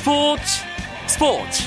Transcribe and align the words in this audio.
스포츠 0.00 0.42
스포츠 1.06 1.62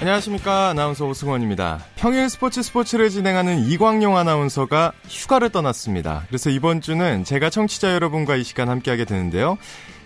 안녕하십니까 0.00 0.70
아나운서 0.70 1.04
오승원입니다. 1.04 1.80
평일 1.96 2.30
스포츠 2.30 2.62
스포츠를 2.62 3.10
진행하는 3.10 3.58
이광용 3.66 4.16
아나운서가 4.16 4.92
휴가를 5.06 5.50
떠났습니다. 5.50 6.24
그래서 6.28 6.48
이번 6.48 6.80
주는 6.80 7.22
제가 7.22 7.50
청취자 7.50 7.92
여러분과 7.92 8.36
이 8.36 8.44
시간 8.44 8.70
함께하게 8.70 9.04
되는데요. 9.04 9.58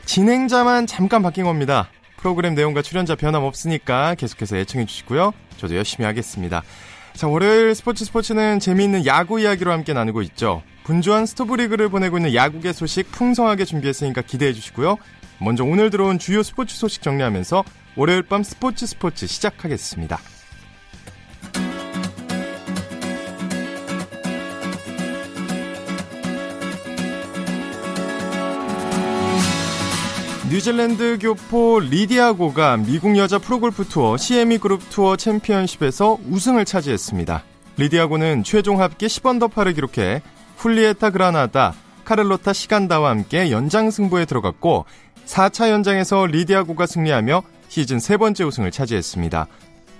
진행자만 0.05 0.89
잠깐 0.89 1.23
바뀐 1.23 1.45
겁니다. 1.45 1.91
프로그램 2.25 2.55
내용과 2.55 2.81
출연자 2.81 3.17
변함없으니까 3.17 4.14
계속해서 4.14 4.57
애청해 4.57 4.87
주시고요. 4.87 5.32
저도 5.59 5.77
열심히 5.77 6.07
하겠습니다. 6.07 6.63
자, 7.13 7.29
월요일 7.29 7.75
스포츠 7.75 8.03
스포츠는 8.07 8.61
재미있는 8.61 9.05
야구 9.05 9.39
이야기로 9.39 9.71
함께 9.71 9.93
나누고 9.93 10.23
있죠. 10.23 10.63
분주한 10.85 11.27
스토브리그를 11.27 11.91
보내고 11.91 12.17
있는 12.17 12.35
야구계 12.35 12.73
소식 12.73 13.13
풍성하게 13.13 13.67
준비했으니까 13.67 14.23
기대해 14.23 14.55
주시고요. 14.55 14.96
먼저 15.39 15.65
오늘 15.65 15.91
들어온 15.91 16.18
주요 16.18 16.43
스포츠 16.43 16.75
소식 16.75 17.03
정리하면서 17.03 17.63
월요일 17.95 18.23
밤 18.23 18.43
스포츠 18.43 18.87
스포츠 18.87 19.27
시작하겠습니다. 19.27 20.18
뉴질랜드 30.54 31.18
교포 31.21 31.81
리디아고가 31.81 32.77
미국 32.77 33.17
여자 33.17 33.41
프로골프 33.41 33.86
투어 33.86 34.17
CME 34.17 34.59
그룹 34.59 34.89
투어 34.89 35.17
챔피언십에서 35.17 36.17
우승을 36.31 36.65
차지했습니다. 36.65 37.42
리디아고는 37.77 38.45
최종 38.45 38.81
합계 38.81 39.09
10언더파를 39.09 39.75
기록해 39.75 40.23
훌리에타 40.59 41.11
그라나다, 41.11 41.75
카를로타 42.05 42.53
시간다와 42.53 43.11
함께 43.11 43.51
연장 43.51 43.91
승부에 43.91 44.27
들어갔고 44.27 44.84
4차 45.27 45.70
연장에서 45.70 46.27
리디아고가 46.27 46.86
승리하며 46.86 47.42
시즌 47.67 47.98
세 47.98 48.17
번째 48.17 48.45
우승을 48.45 48.70
차지했습니다. 48.70 49.48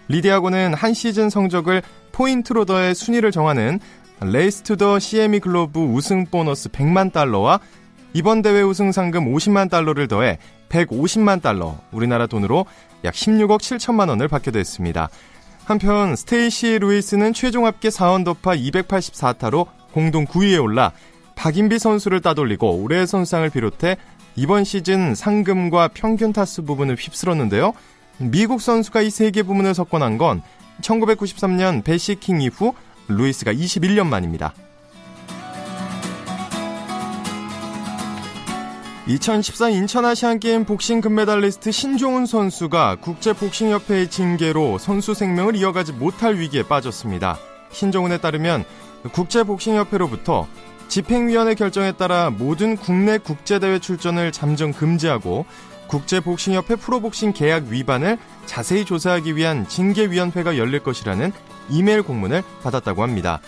리디아고는 0.07 0.75
한 0.75 0.95
시즌 0.95 1.31
성적을 1.31 1.83
포인트로 2.12 2.64
더해 2.64 2.95
순위를 2.95 3.33
정하는 3.33 3.81
레이스 4.20 4.62
투 4.62 4.77
더 4.77 5.01
CME 5.01 5.41
글로브 5.41 5.81
우승 5.81 6.27
보너스 6.27 6.69
100만 6.69 7.12
달러와 7.12 7.59
이번 8.15 8.43
대회 8.43 8.62
우승 8.62 8.93
상금 8.93 9.33
50만 9.33 9.69
달러를 9.69 10.07
더해 10.09 10.39
150만 10.69 11.43
달러, 11.43 11.77
우리나라 11.91 12.27
돈으로 12.27 12.65
약 13.05 13.12
16억 13.15 13.59
7천만 13.59 14.09
원을 14.09 14.29
받게 14.29 14.51
됐습니다. 14.53 15.09
한편 15.65 16.15
스테이시 16.15 16.79
루이스는 16.79 17.33
최종 17.33 17.67
합계 17.67 17.89
4언더파 17.89 18.73
284타로 18.73 19.67
공동 19.92 20.27
9위에 20.27 20.62
올라 20.62 20.92
박인비 21.37 21.79
선수를 21.79 22.20
따돌리고 22.20 22.77
올해의 22.83 23.07
선수상을 23.07 23.51
비롯해 23.51 23.97
이번 24.37 24.65
시즌 24.65 25.15
상금과 25.15 25.89
평균 25.89 26.33
타수 26.33 26.65
부문을 26.65 26.97
휩쓸었는데요. 26.97 27.73
미국 28.19 28.61
선수가 28.61 29.03
이 29.03 29.07
세 29.09 29.31
개 29.33 29.42
부문을 29.42 29.75
석권한 29.75 30.19
건 30.19 30.42
1993년 30.83 31.83
베시 31.83 32.12
킹 32.12 32.41
이후 32.42 32.75
루이스가 33.09 33.53
21년 33.53 34.07
만입니다. 34.07 34.55
2014 39.07 39.69
인천 39.69 40.07
아시안게임 40.07 40.65
복싱 40.65 41.03
금메달리스트 41.03 41.73
신종훈 41.73 42.25
선수가 42.25 42.97
국제복싱협회의 43.03 44.09
징계로 44.09 44.79
선수 44.79 45.13
생명을 45.13 45.57
이어가지 45.57 45.93
못할 45.93 46.37
위기에 46.37 46.63
빠졌습니다. 46.63 47.39
신종훈에 47.71 48.17
따르면 48.17 48.64
국제복싱협회로부터 49.13 50.48
집행위원회 50.89 51.55
결정에 51.55 51.93
따라 51.93 52.31
모든 52.31 52.79
국내 52.79 53.19
국제대회 53.19 53.79
출전을 53.79 54.33
잠정 54.33 54.73
금지하고 54.73 55.45
국제복싱협회 55.89 56.77
프로복싱 56.77 57.35
계약 57.35 57.64
위반을 57.64 58.17
자세히 58.47 58.87
조사하기 58.87 59.37
위한 59.37 59.69
징계위원회가 59.69 60.57
열릴 60.57 60.81
것이라는 60.81 61.31
이메일 61.69 62.03
공문을 62.03 62.43
받았다고 62.63 63.03
합니다. 63.03 63.41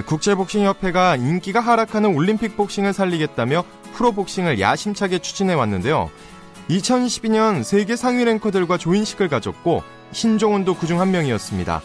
국제복싱협회가 0.00 1.16
인기가 1.16 1.60
하락하는 1.60 2.14
올림픽 2.14 2.56
복싱을 2.56 2.92
살리겠다며 2.92 3.64
프로복싱을 3.92 4.58
야심차게 4.58 5.18
추진해 5.18 5.54
왔는데요. 5.54 6.10
2012년 6.70 7.62
세계 7.62 7.96
상위 7.96 8.24
랭커들과 8.24 8.78
조인식을 8.78 9.28
가졌고 9.28 9.82
신종훈도 10.12 10.76
그중 10.76 11.00
한 11.00 11.10
명이었습니다. 11.10 11.82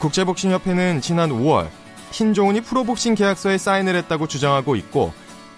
국제복싱협회는 0.00 1.00
지난 1.00 1.30
5월 1.30 1.68
신종훈이 2.10 2.60
프로복싱 2.60 3.14
계약서에 3.14 3.58
사인을 3.58 3.94
했다고 3.96 4.26
주장하고 4.26 4.76
있고 4.76 5.12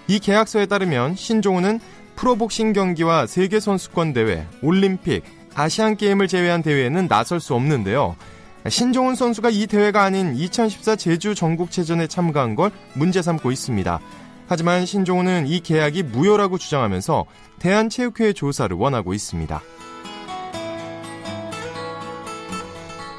이 0.07 0.19
계약서에 0.19 0.67
따르면 0.67 1.15
신종훈은 1.17 1.81
프로복싱 2.17 2.73
경기와 2.73 3.27
세계 3.27 3.61
선수권 3.61 4.13
대회, 4.13 4.47
올림픽, 4.63 5.23
아시안 5.55 5.97
게임을 5.97 6.29
제외한 6.29 6.63
대회에는 6.63 7.09
나설 7.09 7.41
수 7.41 7.55
없는데요. 7.55 8.17
신종훈 8.69 9.15
선수가 9.15 9.51
이 9.51 9.67
대회가 9.67 10.03
아닌 10.03 10.35
2014 10.37 10.97
제주 10.97 11.35
전국체전에 11.35 12.07
참가한 12.07 12.55
걸 12.55 12.71
문제 12.95 13.23
삼고 13.23 13.51
있습니다. 13.53 14.01
하지만 14.47 14.85
신종훈은 14.85 15.47
이 15.47 15.61
계약이 15.61 16.03
무효라고 16.03 16.59
주장하면서 16.59 17.25
대한체육회의 17.61 18.35
조사를 18.35 18.77
원하고 18.77 19.15
있습니다. 19.15 19.63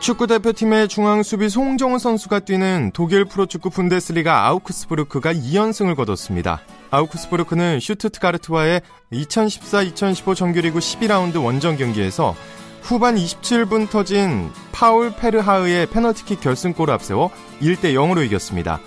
축구대표팀의 0.02 0.88
중앙수비 0.88 1.48
송정훈 1.50 2.00
선수가 2.00 2.40
뛰는 2.40 2.92
독일 2.92 3.24
프로축구 3.24 3.70
분데스리가 3.70 4.48
아우크스부르크가 4.48 5.32
2연승을 5.32 5.96
거뒀습니다. 5.96 6.60
아우크스부르크는 6.90 7.80
슈트트가르트와의 7.80 8.82
2014-2015 9.14 10.36
정규리그 10.36 10.80
12라운드 10.80 11.42
원정 11.42 11.78
경기에서 11.78 12.36
후반 12.82 13.16
27분 13.16 13.90
터진 13.90 14.52
파울 14.72 15.14
페르하흐의 15.16 15.88
페널티킥 15.88 16.42
결승골을 16.42 16.94
앞세워 16.94 17.30
1대 17.62 17.94
0으로 17.94 18.26
이겼습니다. 18.26 18.80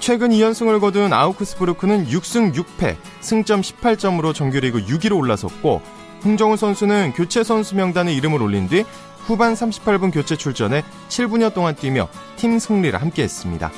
최근 0.00 0.30
2연승을 0.30 0.80
거둔 0.80 1.12
아우크스부르크는 1.12 2.06
6승 2.08 2.54
6패, 2.54 2.96
승점 3.20 3.60
18점으로 3.60 4.34
정규리그 4.34 4.86
6위로 4.86 5.16
올라섰고 5.18 5.80
홍정우 6.24 6.56
선수는 6.56 7.12
교체 7.14 7.44
선수 7.44 7.74
명단에 7.76 8.12
이름을 8.14 8.40
올린 8.42 8.68
뒤 8.68 8.84
후반 9.26 9.54
38분 9.54 10.12
교체 10.12 10.36
출전해 10.36 10.82
7분여 11.08 11.54
동안 11.54 11.74
뛰며 11.76 12.08
팀 12.36 12.58
승리를 12.58 13.00
함께했습니다. 13.00 13.70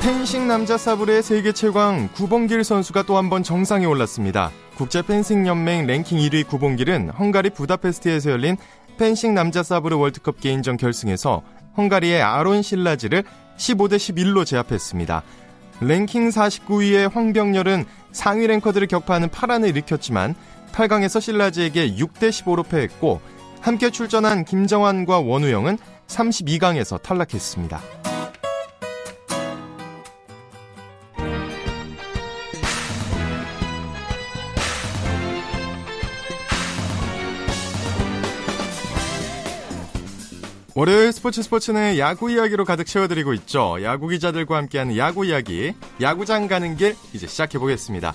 펜싱 0.00 0.48
남자 0.48 0.76
사브르의 0.76 1.22
세계 1.22 1.52
최강 1.52 2.08
구봉길 2.12 2.64
선수가 2.64 3.02
또 3.04 3.16
한 3.16 3.30
번 3.30 3.42
정상에 3.44 3.84
올랐습니다. 3.86 4.50
국제 4.82 5.00
펜싱 5.00 5.46
연맹 5.46 5.86
랭킹 5.86 6.18
1위 6.18 6.44
구봉길은 6.48 7.10
헝가리 7.10 7.50
부다페스트에서 7.50 8.32
열린 8.32 8.56
펜싱 8.98 9.32
남자 9.32 9.62
사브르 9.62 9.96
월드컵 9.96 10.40
개인전 10.40 10.76
결승에서 10.76 11.42
헝가리의 11.76 12.20
아론 12.20 12.62
실라지를 12.62 13.22
15대 13.56 13.94
11로 13.94 14.44
제압했습니다. 14.44 15.22
랭킹 15.82 16.30
49위의 16.30 17.12
황병렬은 17.12 17.84
상위 18.10 18.48
랭커들을 18.48 18.88
격파하는 18.88 19.28
파란을 19.28 19.68
일으켰지만 19.68 20.34
8강에서 20.72 21.20
실라지에게 21.20 21.94
6대 21.94 22.30
15로 22.30 22.68
패했고 22.68 23.20
함께 23.60 23.88
출전한 23.90 24.44
김정환과 24.44 25.20
원우영은 25.20 25.78
32강에서 26.08 27.00
탈락했습니다. 27.00 28.11
월요일 40.74 41.12
스포츠 41.12 41.42
스포츠는 41.42 41.98
야구 41.98 42.30
이야기로 42.30 42.64
가득 42.64 42.84
채워드리고 42.84 43.34
있죠. 43.34 43.76
야구 43.82 44.08
기자들과 44.08 44.56
함께하는 44.56 44.96
야구 44.96 45.26
이야기, 45.26 45.74
야구장 46.00 46.48
가는 46.48 46.76
길 46.76 46.96
이제 47.12 47.26
시작해 47.26 47.58
보겠습니다. 47.58 48.14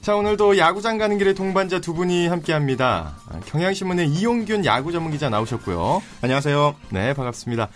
자 0.00 0.16
오늘도 0.16 0.58
야구장 0.58 0.98
가는 0.98 1.16
길에 1.16 1.32
동반자 1.32 1.80
두 1.80 1.94
분이 1.94 2.26
함께합니다. 2.26 3.16
경향신문의 3.46 4.08
이용균 4.08 4.64
야구 4.64 4.90
전문 4.90 5.12
기자 5.12 5.28
나오셨고요. 5.28 6.02
안녕하세요. 6.22 6.74
네 6.90 7.14
반갑습니다. 7.14 7.68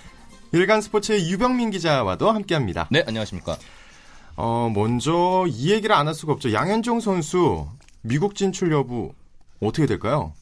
일간 0.51 0.81
스포츠의 0.81 1.31
유병민 1.31 1.71
기자와도 1.71 2.29
함께합니다. 2.33 2.89
네 2.91 3.05
안녕하십니까. 3.07 3.57
어 4.35 4.71
먼저 4.75 5.45
이 5.49 5.71
얘기를 5.71 5.95
안 5.95 6.09
할 6.09 6.15
수가 6.15 6.33
없죠. 6.33 6.53
양현종 6.53 6.99
선수 6.99 7.69
미국 8.03 8.35
진출 8.35 8.73
여부 8.73 9.13
어떻게 9.61 9.87
될까요? 9.87 10.33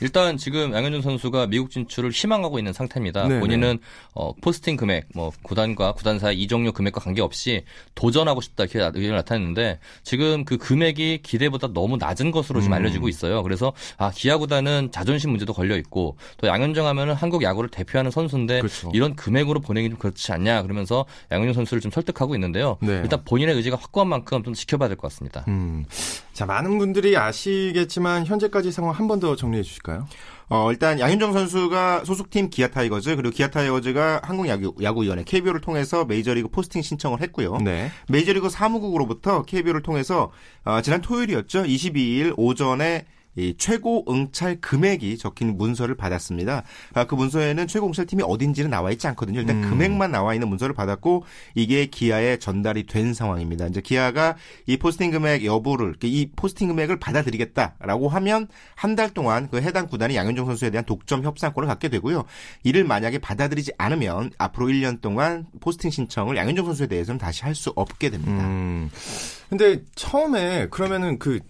일단 0.00 0.36
지금 0.36 0.72
양현종 0.74 1.02
선수가 1.02 1.46
미국 1.46 1.70
진출을 1.70 2.10
희망하고 2.10 2.58
있는 2.58 2.72
상태입니다. 2.72 3.28
네네. 3.28 3.40
본인은 3.40 3.78
어, 4.14 4.32
포스팅 4.40 4.76
금액, 4.76 5.08
뭐 5.14 5.32
구단과 5.42 5.92
구단 5.92 6.18
사이 6.18 6.36
이적료 6.36 6.72
금액과 6.72 7.00
관계없이 7.00 7.64
도전하고 7.94 8.40
싶다 8.40 8.64
이렇게 8.64 8.78
의견을 8.80 9.16
나타냈는데 9.16 9.78
지금 10.02 10.44
그 10.44 10.56
금액이 10.58 11.20
기대보다 11.22 11.68
너무 11.72 11.96
낮은 11.96 12.30
것으로 12.30 12.60
지금 12.60 12.72
음. 12.72 12.78
알려지고 12.78 13.08
있어요. 13.08 13.42
그래서 13.42 13.72
아 13.96 14.10
기아 14.10 14.36
구단은 14.38 14.90
자존심 14.92 15.30
문제도 15.30 15.52
걸려 15.52 15.76
있고 15.76 16.16
또 16.38 16.46
양현종 16.48 16.86
하면은 16.86 17.14
한국 17.14 17.42
야구를 17.42 17.70
대표하는 17.70 18.10
선수인데 18.10 18.58
그렇죠. 18.60 18.90
이런 18.94 19.14
금액으로 19.16 19.60
보내기 19.60 19.90
좀 19.90 19.98
그렇지 19.98 20.32
않냐 20.32 20.62
그러면서 20.62 21.04
양현종 21.30 21.54
선수를 21.54 21.80
좀 21.80 21.90
설득하고 21.90 22.34
있는데요. 22.34 22.78
네. 22.80 23.00
일단 23.02 23.22
본인의 23.24 23.54
의지가 23.54 23.76
확고한 23.76 24.08
만큼 24.08 24.42
좀 24.42 24.54
지켜봐야 24.54 24.88
될 24.88 24.96
것 24.96 25.08
같습니다. 25.08 25.44
음. 25.48 25.84
자 26.34 26.44
많은 26.46 26.76
분들이 26.78 27.16
아시겠지만 27.16 28.26
현재까지 28.26 28.72
상황 28.72 28.92
한 28.94 29.06
번 29.06 29.20
더 29.20 29.36
정리해 29.36 29.62
주실까요? 29.62 30.06
어, 30.50 30.70
일단 30.72 30.98
양현종 31.00 31.32
선수가 31.32 32.04
소속팀 32.04 32.50
기아 32.50 32.68
타이거즈 32.68 33.16
그리고 33.16 33.30
기아 33.34 33.48
타이거즈가 33.48 34.20
한국 34.24 34.48
야구 34.48 34.74
야구위원회 34.82 35.22
KBO를 35.24 35.60
통해서 35.60 36.04
메이저리그 36.04 36.48
포스팅 36.48 36.82
신청을 36.82 37.20
했고요. 37.22 37.58
네. 37.58 37.90
메이저리그 38.08 38.50
사무국으로부터 38.50 39.42
KBO를 39.42 39.82
통해서 39.82 40.32
어, 40.64 40.80
지난 40.82 41.00
토요일이었죠. 41.00 41.62
22일 41.62 42.34
오전에 42.36 43.06
이 43.36 43.54
최고 43.58 44.04
응찰 44.08 44.60
금액이 44.60 45.18
적힌 45.18 45.56
문서를 45.56 45.94
받았습니다. 45.96 46.62
아, 46.94 47.04
그 47.04 47.14
문서에는 47.14 47.66
최고 47.66 47.86
응찰 47.86 48.06
팀이 48.06 48.22
어딘지는 48.24 48.70
나와 48.70 48.90
있지 48.90 49.06
않거든요. 49.08 49.40
일단 49.40 49.62
음. 49.62 49.70
금액만 49.70 50.10
나와 50.12 50.34
있는 50.34 50.48
문서를 50.48 50.74
받았고 50.74 51.24
이게 51.54 51.86
기아에 51.86 52.38
전달이 52.38 52.86
된 52.86 53.12
상황입니다. 53.14 53.66
이제 53.66 53.80
기아가 53.80 54.36
이 54.66 54.76
포스팅 54.76 55.10
금액 55.10 55.44
여부를 55.44 55.96
이 56.02 56.30
포스팅 56.34 56.68
금액을 56.68 56.98
받아들이겠다라고 56.98 58.08
하면 58.08 58.48
한 58.74 58.94
달 58.94 59.10
동안 59.10 59.48
그 59.50 59.60
해당 59.60 59.88
구단이 59.88 60.14
양현종 60.14 60.46
선수에 60.46 60.70
대한 60.70 60.84
독점 60.84 61.24
협상권을 61.24 61.66
갖게 61.66 61.88
되고요. 61.88 62.24
이를 62.62 62.84
만약에 62.84 63.18
받아들이지 63.18 63.72
않으면 63.76 64.30
앞으로 64.38 64.66
1년 64.68 65.00
동안 65.00 65.46
포스팅 65.58 65.90
신청을 65.90 66.36
양현종 66.36 66.64
선수에 66.66 66.86
대해서는 66.86 67.18
다시 67.18 67.42
할 67.42 67.54
수 67.54 67.72
없게 67.76 68.10
됩니다. 68.10 68.44
음. 68.44 68.88
근데 69.48 69.82
처음에 69.94 70.66
그러면은 70.70 71.18
그 71.18 71.40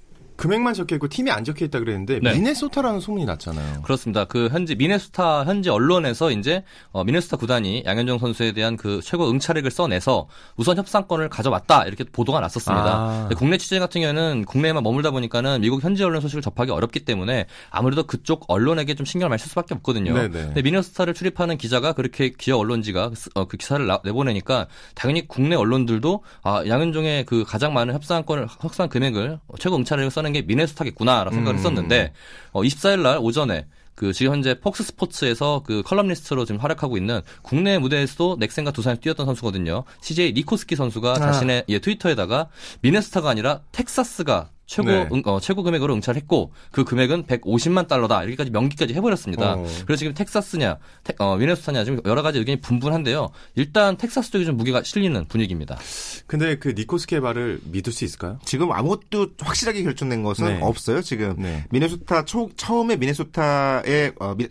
금액만 0.44 0.75
적혀 0.75 0.96
있고 0.96 1.08
팀이 1.08 1.31
안 1.31 1.43
적혀 1.43 1.64
있다 1.64 1.79
그랬는데 1.79 2.20
네. 2.23 2.35
미네소타라는 2.35 3.00
소문이 3.00 3.25
났잖아요. 3.25 3.81
그렇습니다. 3.81 4.26
그 4.26 4.49
현지 4.49 4.75
미네소타 4.75 5.44
현지 5.44 5.70
언론에서 5.70 6.31
이제 6.31 6.64
어, 6.93 7.02
미네소타 7.02 7.38
구단이 7.38 7.85
양현종 7.87 8.19
선수에 8.19 8.52
대한 8.52 8.76
그 8.76 9.00
최고 9.02 9.31
응찰액을 9.31 9.70
써내서 9.70 10.29
우선 10.56 10.76
협상권을 10.76 11.31
가져왔다 11.31 11.85
이렇게 11.85 12.05
보도가 12.05 12.41
났었습니다. 12.41 12.85
아. 12.85 13.29
국내 13.38 13.56
취재 13.56 13.79
같은 13.79 14.02
경우에는 14.02 14.44
국내에만 14.44 14.82
머물다 14.82 15.12
보니까는 15.12 15.62
미국 15.62 15.82
현지 15.82 16.05
언론 16.05 16.20
소식을 16.20 16.43
접하기 16.43 16.70
어렵기 16.70 17.06
때문에 17.06 17.47
아무래도 17.70 18.02
그쪽 18.02 18.44
언론에게 18.49 18.94
좀 18.97 19.06
신경을 19.06 19.31
많이 19.31 19.40
쓸 19.40 19.49
수밖에 19.49 19.75
없거든요. 19.76 20.12
네네. 20.12 20.29
근데 20.29 20.61
미네소타를 20.61 21.14
출입하는 21.14 21.56
기자가 21.56 21.94
그렇게 21.94 22.29
기업 22.37 22.61
언론지가 22.61 23.12
어, 23.35 23.47
그 23.47 23.56
기사를 23.56 23.87
내보내니까 24.05 24.67
당연히 24.94 25.26
국내 25.26 25.56
언론들도 25.56 26.23
아, 26.43 26.62
양현종의 26.67 27.25
그 27.25 27.44
가장 27.44 27.73
많은 27.73 27.94
협상권을 27.94 28.47
협상 28.61 28.90
금액을 28.90 29.38
최고 29.58 29.76
응찰액을 29.76 30.11
써 30.11 30.20
하는 30.20 30.34
게 30.35 30.43
미네소타겠구나라고 30.43 31.35
생각을 31.35 31.55
음. 31.55 31.59
했었는데 31.59 32.13
어, 32.53 32.63
24일 32.63 33.01
날 33.01 33.19
오전에 33.19 33.67
그 33.95 34.13
지금 34.13 34.33
현재 34.33 34.59
폭스 34.59 34.83
스포츠에서 34.83 35.63
그 35.65 35.83
칼럼니스트로 35.82 36.44
지금 36.45 36.61
활약하고 36.61 36.97
있는 36.97 37.21
국내 37.43 37.79
무대에서도 37.79 38.37
넥센과 38.41 38.73
두산에 38.73 38.97
뛰었던 39.01 39.25
선수거든요. 39.25 39.85
CJ 40.01 40.33
니코스키 40.33 40.77
선수가 40.77 41.13
아. 41.13 41.15
자신의 41.15 41.65
예, 41.69 41.79
트위터에다가 41.79 42.49
미네소타가 42.82 43.31
아니라 43.31 43.61
텍사스가 43.73 44.51
최고 44.66 44.88
네. 44.88 45.08
응, 45.12 45.22
어, 45.26 45.40
최고 45.40 45.62
금액으로 45.62 45.94
응찰 45.94 46.16
했고 46.16 46.52
그 46.70 46.84
금액은 46.84 47.25
150만 47.25 47.87
달러다 47.88 48.22
이렇게까지 48.22 48.50
명기까지 48.50 48.94
해버렸습니다. 48.94 49.55
어. 49.55 49.66
그래서 49.87 49.99
지금 49.99 50.14
텍사스냐, 50.14 50.78
테, 51.05 51.14
어, 51.19 51.37
미네소타냐 51.37 51.84
지금 51.84 52.00
여러 52.05 52.22
가지 52.22 52.38
의견이 52.38 52.61
분분한데요. 52.61 53.31
일단 53.56 53.96
텍사스 53.96 54.31
쪽이 54.31 54.46
좀 54.46 54.56
무게가 54.56 54.82
실리는 54.82 55.25
분위기입니다. 55.26 55.78
근데 56.26 56.56
그 56.56 56.69
니코스키 56.76 57.21
말을 57.20 57.61
믿을 57.64 57.93
수 57.93 58.05
있을까요? 58.05 58.38
지금 58.44 58.72
아무것도 58.72 59.28
확실하게 59.40 59.82
결정된 59.82 60.22
것은 60.22 60.46
네. 60.46 60.58
없어요. 60.62 61.02
지금 61.02 61.34
네. 61.38 61.64
미네소타 61.70 62.25
초, 62.25 62.49
처음에 62.56 62.96
미네소타에 62.96 64.12
어, 64.19 64.34
미, 64.34 64.49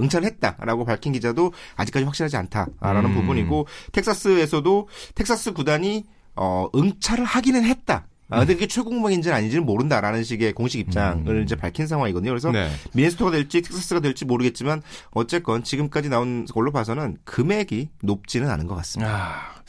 응찰을 0.00 0.26
했다라고 0.26 0.84
밝힌 0.84 1.12
기자도 1.12 1.52
아직까지 1.76 2.04
확실하지 2.04 2.36
않다라는 2.36 3.10
음. 3.10 3.14
부분이고 3.14 3.66
텍사스에서도 3.92 4.88
텍사스 5.14 5.52
구단이 5.52 6.04
어, 6.34 6.68
응찰을 6.74 7.24
하기는 7.24 7.64
했다. 7.64 8.06
아, 8.28 8.40
근데 8.40 8.54
그게 8.54 8.66
최고공방인지는 8.66 9.36
아닌지는 9.36 9.64
모른다라는 9.64 10.24
식의 10.24 10.52
공식 10.52 10.80
입장을 10.80 11.28
음. 11.28 11.42
이제 11.42 11.54
밝힌 11.54 11.86
상황이거든요. 11.86 12.30
그래서 12.30 12.50
네. 12.50 12.70
미네소타가 12.92 13.30
될지 13.30 13.62
텍사스가 13.62 14.00
될지 14.00 14.24
모르겠지만 14.24 14.82
어쨌건 15.12 15.62
지금까지 15.62 16.08
나온 16.08 16.44
걸로 16.46 16.72
봐서는 16.72 17.18
금액이 17.24 17.90
높지는 18.02 18.50
않은 18.50 18.66
것 18.66 18.74
같습니다. 18.76 19.12
아. 19.12 19.62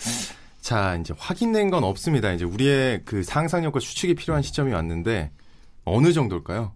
자, 0.59 0.97
이제 0.99 1.13
확인된 1.17 1.69
건 1.69 1.83
없습니다. 1.83 2.31
이제 2.33 2.45
우리의 2.45 3.03
그 3.05 3.23
상상력과 3.23 3.79
추측이 3.79 4.15
필요한 4.15 4.41
시점이 4.41 4.73
왔는데 4.73 5.31
어느 5.85 6.11
정도일까요? 6.11 6.73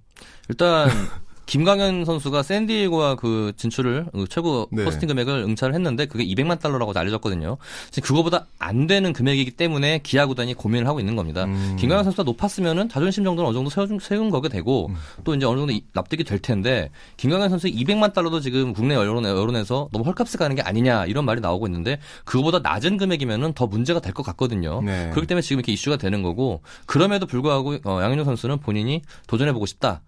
일단 0.50 0.88
김광현 1.52 2.06
선수가 2.06 2.44
샌디에고와 2.44 3.16
그 3.16 3.52
진출을 3.58 4.06
그 4.14 4.26
최고 4.30 4.70
네. 4.72 4.86
포스팅 4.86 5.10
금액을 5.10 5.34
응찰을 5.34 5.76
했는데 5.76 6.06
그게 6.06 6.26
200만 6.26 6.62
달러라고 6.62 6.94
알려졌거든요. 6.96 7.58
지금 7.90 8.08
그거보다 8.08 8.46
안 8.58 8.88
되는 8.88 9.12
금액이기 9.12 9.52
때문에 9.52 10.00
기아 10.02 10.28
구단이 10.28 10.54
고민을 10.54 10.88
하고 10.88 11.02
있는 11.02 11.18
겁니다. 11.18 11.44
음. 11.44 11.76
김광현 11.78 12.06
선수가 12.06 12.24
높았으면은 12.24 12.88
자존심 12.88 13.26
정도는 13.26 13.50
어느 13.50 13.54
정도 13.54 13.70
세운, 13.70 14.00
세운 14.00 14.30
거게 14.30 14.48
되고 14.48 14.88
음. 14.92 14.96
또 15.26 15.36
이제 15.36 15.46
어느 15.46 15.60
정도 15.60 15.74
납득이 15.92 16.24
될 16.24 16.40
텐데 16.40 16.90
김광현 17.18 17.50
선수 17.50 17.68
200만 17.68 18.14
달러도 18.14 18.40
지금 18.40 18.72
국내 18.72 18.96
여론, 18.96 19.26
여론에서 19.26 19.90
너무 19.92 20.06
헐값을 20.06 20.40
가는 20.40 20.56
게 20.56 20.62
아니냐 20.62 21.06
이런 21.08 21.26
말이 21.26 21.42
나오고 21.42 21.68
있는데 21.68 22.00
그거보다 22.24 22.60
낮은 22.60 22.96
금액이면은 22.96 23.52
더 23.56 23.68
문제가 23.68 24.00
될 24.00 24.14
것 24.14 24.24
같거든요. 24.24 24.82
네. 24.84 25.10
그렇기 25.12 25.28
때문에 25.28 25.42
지금 25.42 25.60
이렇게 25.60 25.74
이슈가 25.74 25.98
되는 25.98 26.22
거고 26.22 26.62
그럼에도 26.86 27.26
불구하고 27.26 27.76
어, 27.84 28.00
양현종 28.02 28.24
선수는 28.24 28.60
본인이 28.60 29.02
도전해보고 29.28 29.66
싶다. 29.66 30.02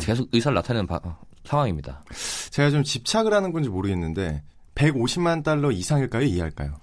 계속 0.00 0.28
의사를 0.32 0.54
나타내는 0.54 0.86
바, 0.86 1.00
어, 1.02 1.18
상황입니다. 1.44 2.04
제가 2.50 2.70
좀 2.70 2.82
집착을 2.82 3.32
하는 3.32 3.52
건지 3.52 3.68
모르겠는데 3.68 4.42
150만 4.74 5.42
달러 5.42 5.70
이상일까요? 5.70 6.24
이해할까요? 6.24 6.74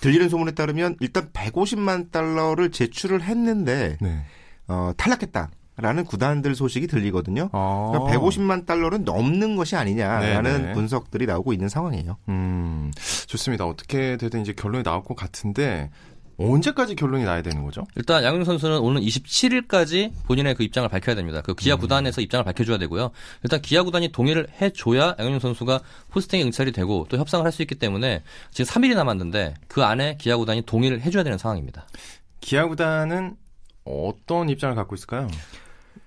들리는 0.00 0.28
소문에 0.28 0.52
따르면 0.52 0.96
일단 1.00 1.30
150만 1.32 2.10
달러를 2.10 2.70
제출을 2.70 3.22
했는데 3.22 3.96
네. 4.00 4.24
어, 4.68 4.92
탈락했다. 4.96 5.50
라는 5.76 6.04
구단들 6.04 6.54
소식이 6.54 6.86
들리거든요. 6.88 7.48
아. 7.52 7.90
그러니까 7.90 8.18
150만 8.20 8.66
달러는 8.66 9.04
넘는 9.04 9.56
것이 9.56 9.76
아니냐라는 9.76 10.62
네네. 10.62 10.72
분석들이 10.74 11.24
나오고 11.24 11.54
있는 11.54 11.70
상황이에요. 11.70 12.18
음, 12.28 12.92
좋습니다. 13.26 13.66
어떻게 13.66 14.18
되든 14.18 14.42
이제 14.42 14.52
결론이 14.52 14.84
나올 14.84 15.02
것 15.02 15.16
같은데 15.16 15.90
언제까지 16.40 16.94
결론이 16.94 17.24
나야 17.24 17.42
되는 17.42 17.62
거죠? 17.64 17.86
일단 17.96 18.24
양용 18.24 18.44
선수는 18.44 18.78
오늘 18.78 19.02
27일까지 19.02 20.12
본인의 20.24 20.54
그 20.54 20.62
입장을 20.62 20.88
밝혀야 20.88 21.14
됩니다. 21.14 21.42
그 21.42 21.54
기아 21.54 21.74
음. 21.74 21.80
구단에서 21.80 22.20
입장을 22.22 22.42
밝혀줘야 22.44 22.78
되고요. 22.78 23.10
일단 23.42 23.60
기아 23.60 23.82
구단이 23.82 24.08
동의를 24.12 24.48
해줘야 24.60 25.14
양용 25.18 25.38
선수가 25.38 25.80
포스팅에 26.10 26.42
응찰이 26.44 26.72
되고 26.72 27.06
또 27.08 27.18
협상을 27.18 27.44
할 27.44 27.50
수 27.50 27.62
있기 27.62 27.74
때문에 27.74 28.22
지금 28.52 28.72
3일이 28.72 28.94
남았는데 28.94 29.54
그 29.66 29.82
안에 29.82 30.16
기아 30.20 30.36
구단이 30.36 30.62
동의를 30.62 31.00
해줘야 31.00 31.24
되는 31.24 31.36
상황입니다. 31.36 31.84
기아 32.40 32.66
구단은 32.68 33.34
어떤 33.84 34.48
입장을 34.48 34.74
갖고 34.76 34.94
있을까요? 34.94 35.28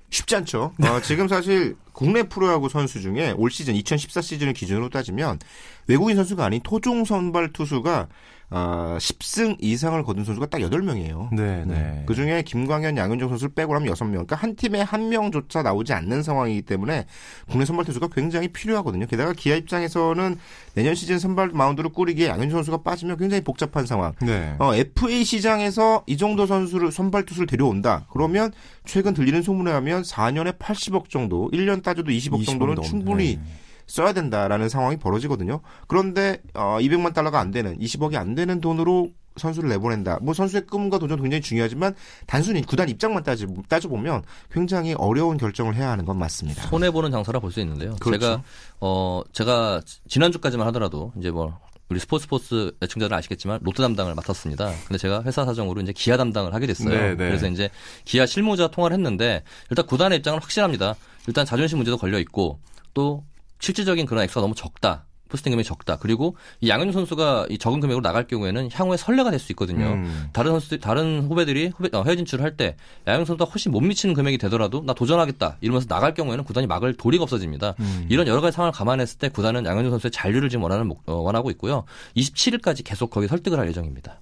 쉽지 0.10 0.36
않죠. 0.38 0.74
어, 0.80 1.02
지금 1.02 1.28
사실 1.28 1.76
국내 1.92 2.24
프로야구 2.24 2.70
선수 2.70 3.02
중에 3.02 3.34
올 3.36 3.52
시즌 3.52 3.76
2014 3.76 4.22
시즌을 4.22 4.54
기준으로 4.54 4.90
따지면 4.90 5.40
외국인 5.88 6.16
선수가 6.16 6.46
아닌 6.46 6.62
토종 6.64 7.04
선발 7.04 7.52
투수가 7.52 8.08
어, 8.56 8.98
10승 9.00 9.58
이상을 9.60 10.02
거둔 10.04 10.24
선수가 10.24 10.46
딱 10.46 10.60
8명이에요. 10.60 11.34
네, 11.34 11.66
네. 11.66 12.04
그 12.06 12.14
중에 12.14 12.44
김광현, 12.44 12.96
양현종 12.98 13.28
선수를 13.30 13.56
빼고 13.56 13.74
하면 13.74 13.92
6명. 13.92 14.12
그러니까 14.12 14.36
한 14.36 14.56
팀에 14.56 14.82
한 14.82 15.10
명조차 15.10 15.64
나오지 15.64 15.92
않는 15.94 16.22
상황이기 16.22 16.62
때문에 16.62 17.08
국내 17.50 17.66
선발 17.66 17.86
투수가 17.86 18.10
굉장히 18.14 18.50
필요하거든요. 18.50 19.08
게다가 19.08 19.34
기아 19.34 19.56
입장에서는 19.56 20.38
내년 20.76 20.94
시즌 20.94 21.18
선발 21.18 21.50
마운드를 21.50 21.90
꾸리기에 21.92 22.28
양현종 22.28 22.58
선수가 22.58 22.84
빠지면 22.84 23.18
굉장히 23.18 23.44
복잡한 23.44 23.88
상황. 23.88 24.14
네. 24.22 24.56
어, 24.60 24.76
FA 24.76 25.24
시장에서 25.24 26.04
이 26.06 26.16
정도 26.18 26.46
선수를 26.46 26.92
선발 26.92 27.26
투수를 27.26 27.48
데려온다. 27.48 28.06
그러면 28.12 28.52
최근 28.86 29.16
들리는 29.16 29.42
소문에 29.42 29.72
하면 29.72 30.04
4년에 30.04 30.60
80억 30.60 31.10
정도, 31.10 31.50
1년 31.52 31.82
따져도 31.82 32.12
20억, 32.12 32.42
20억 32.42 32.46
정도는 32.46 32.76
넘, 32.76 32.86
충분히 32.86 33.38
네. 33.38 33.63
써야 33.88 34.14
된다라는 34.14 34.70
상황이 34.70 34.98
벌어지거든요. 34.98 35.62
그런데 35.88 36.42
어 36.54 36.78
200만 36.80 37.14
달러가 37.14 37.40
안 37.40 37.52
되는 37.52 37.78
20억이 37.80 38.16
안 38.16 38.36
되는 38.36 38.60
돈으로 38.62 39.10
선수를 39.38 39.70
내보낸다. 39.70 40.20
뭐 40.22 40.34
선수의 40.34 40.68
꿈과 40.68 41.00
도전 41.00 41.20
굉장히 41.22 41.42
중요하지만 41.42 41.96
단순히 42.28 42.62
구단 42.62 42.88
입장만 42.88 43.24
따지, 43.24 43.48
따져 43.68 43.90
보면 43.90 44.22
굉장히 44.52 44.94
어려운 44.94 45.38
결정을 45.38 45.76
해야 45.76 45.90
하는 45.90 46.06
건 46.06 46.18
맞습니다. 46.20 46.68
손해 46.68 46.92
보는 46.92 47.10
장사라 47.12 47.40
볼 47.40 47.52
수 47.52 47.60
있는데요. 47.62 47.96
그렇죠. 48.00 48.20
제가 48.22 48.44
어 48.80 49.22
제가 49.32 49.82
지난주까지만 50.08 50.68
하더라도 50.68 51.12
이제 51.18 51.32
뭐 51.32 51.58
우리 51.90 52.00
스포츠 52.00 52.24
스포츠 52.24 52.72
애청자들 52.82 53.16
아시겠지만 53.18 53.60
롯데 53.64 53.82
담당을 53.84 54.14
맡았습니다. 54.16 54.72
근데 54.88 54.98
제가 54.98 55.24
회사 55.24 55.46
사정으로 55.46 55.82
이제 55.82 55.92
기아 55.94 56.16
담당을 56.18 56.54
하게 56.54 56.68
됐어요. 56.68 56.90
네네. 56.90 57.10
네. 57.10 57.16
그래서 57.16 57.48
이제 57.48 57.70
기아 58.06 58.26
실무자 58.28 58.68
통화를 58.68 58.96
했는데 58.98 59.44
일단 59.72 59.86
구단의 59.88 60.20
입장은 60.20 60.40
확실합니다. 60.42 60.96
일단 61.28 61.46
자존심 61.46 61.80
문제도 61.80 61.98
걸려 61.98 62.20
있고 62.20 62.60
또 62.94 63.24
실질적인 63.68 64.06
그런 64.06 64.24
액수가 64.26 64.42
너무 64.42 64.54
적다. 64.56 65.06
포스팅 65.30 65.52
금액이 65.52 65.66
적다. 65.68 65.98
그리고 65.98 66.36
이 66.62 66.70
양현종 66.70 66.92
선수가 66.92 67.48
이 67.50 67.58
적은 67.58 67.80
금액으로 67.80 68.04
나갈 68.04 68.28
경우에는 68.28 68.70
향후에 68.72 68.98
선례가 68.98 69.32
될 69.32 69.40
수 69.40 69.52
있거든요. 69.54 69.94
음. 69.94 70.30
다른 70.32 70.52
선수들, 70.52 70.80
다른 70.80 71.24
후배들이 71.24 71.70
후배, 71.76 71.90
어, 71.98 72.04
해외 72.04 72.16
진출을 72.18 72.44
할 72.44 72.56
때 72.58 72.76
양현종 73.08 73.26
선수가 73.26 73.50
훨씬 73.50 73.72
못 73.72 73.80
미치는 73.80 74.14
금액이 74.14 74.38
되더라도 74.38 74.84
나 74.86 74.94
도전하겠다 74.94 75.58
이러면서 75.62 75.88
나갈 75.88 76.14
경우에는 76.14 76.44
구단이 76.44 76.68
막을 76.68 76.94
도리가 76.96 77.24
없어집니다. 77.24 77.74
음. 77.80 78.06
이런 78.10 78.28
여러 78.28 78.42
가지 78.42 78.54
상황을 78.56 78.74
감안했을 78.74 79.18
때 79.18 79.30
구단은 79.30 79.66
양현종 79.66 79.92
선수의 79.92 80.12
잔류를 80.12 80.50
지금 80.50 80.64
원하는 80.64 80.92
어, 81.08 81.14
원하고 81.14 81.50
있고요. 81.52 81.86
27일까지 82.18 82.84
계속 82.84 83.10
거기 83.10 83.28
설득을 83.28 83.58
할 83.58 83.68
예정입니다. 83.70 84.20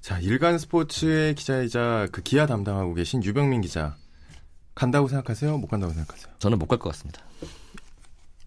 자, 0.00 0.20
일간 0.20 0.58
스포츠의 0.58 1.34
기자이자 1.34 2.06
그 2.12 2.22
기아 2.22 2.46
담당하고 2.46 2.94
계신 2.94 3.24
유병민 3.24 3.62
기자 3.62 3.96
간다고 4.76 5.08
생각하세요? 5.08 5.56
못 5.58 5.66
간다고 5.66 5.92
생각하세요? 5.92 6.34
저는 6.38 6.58
못 6.58 6.68
갈 6.68 6.78
것 6.78 6.90
같습니다. 6.90 7.20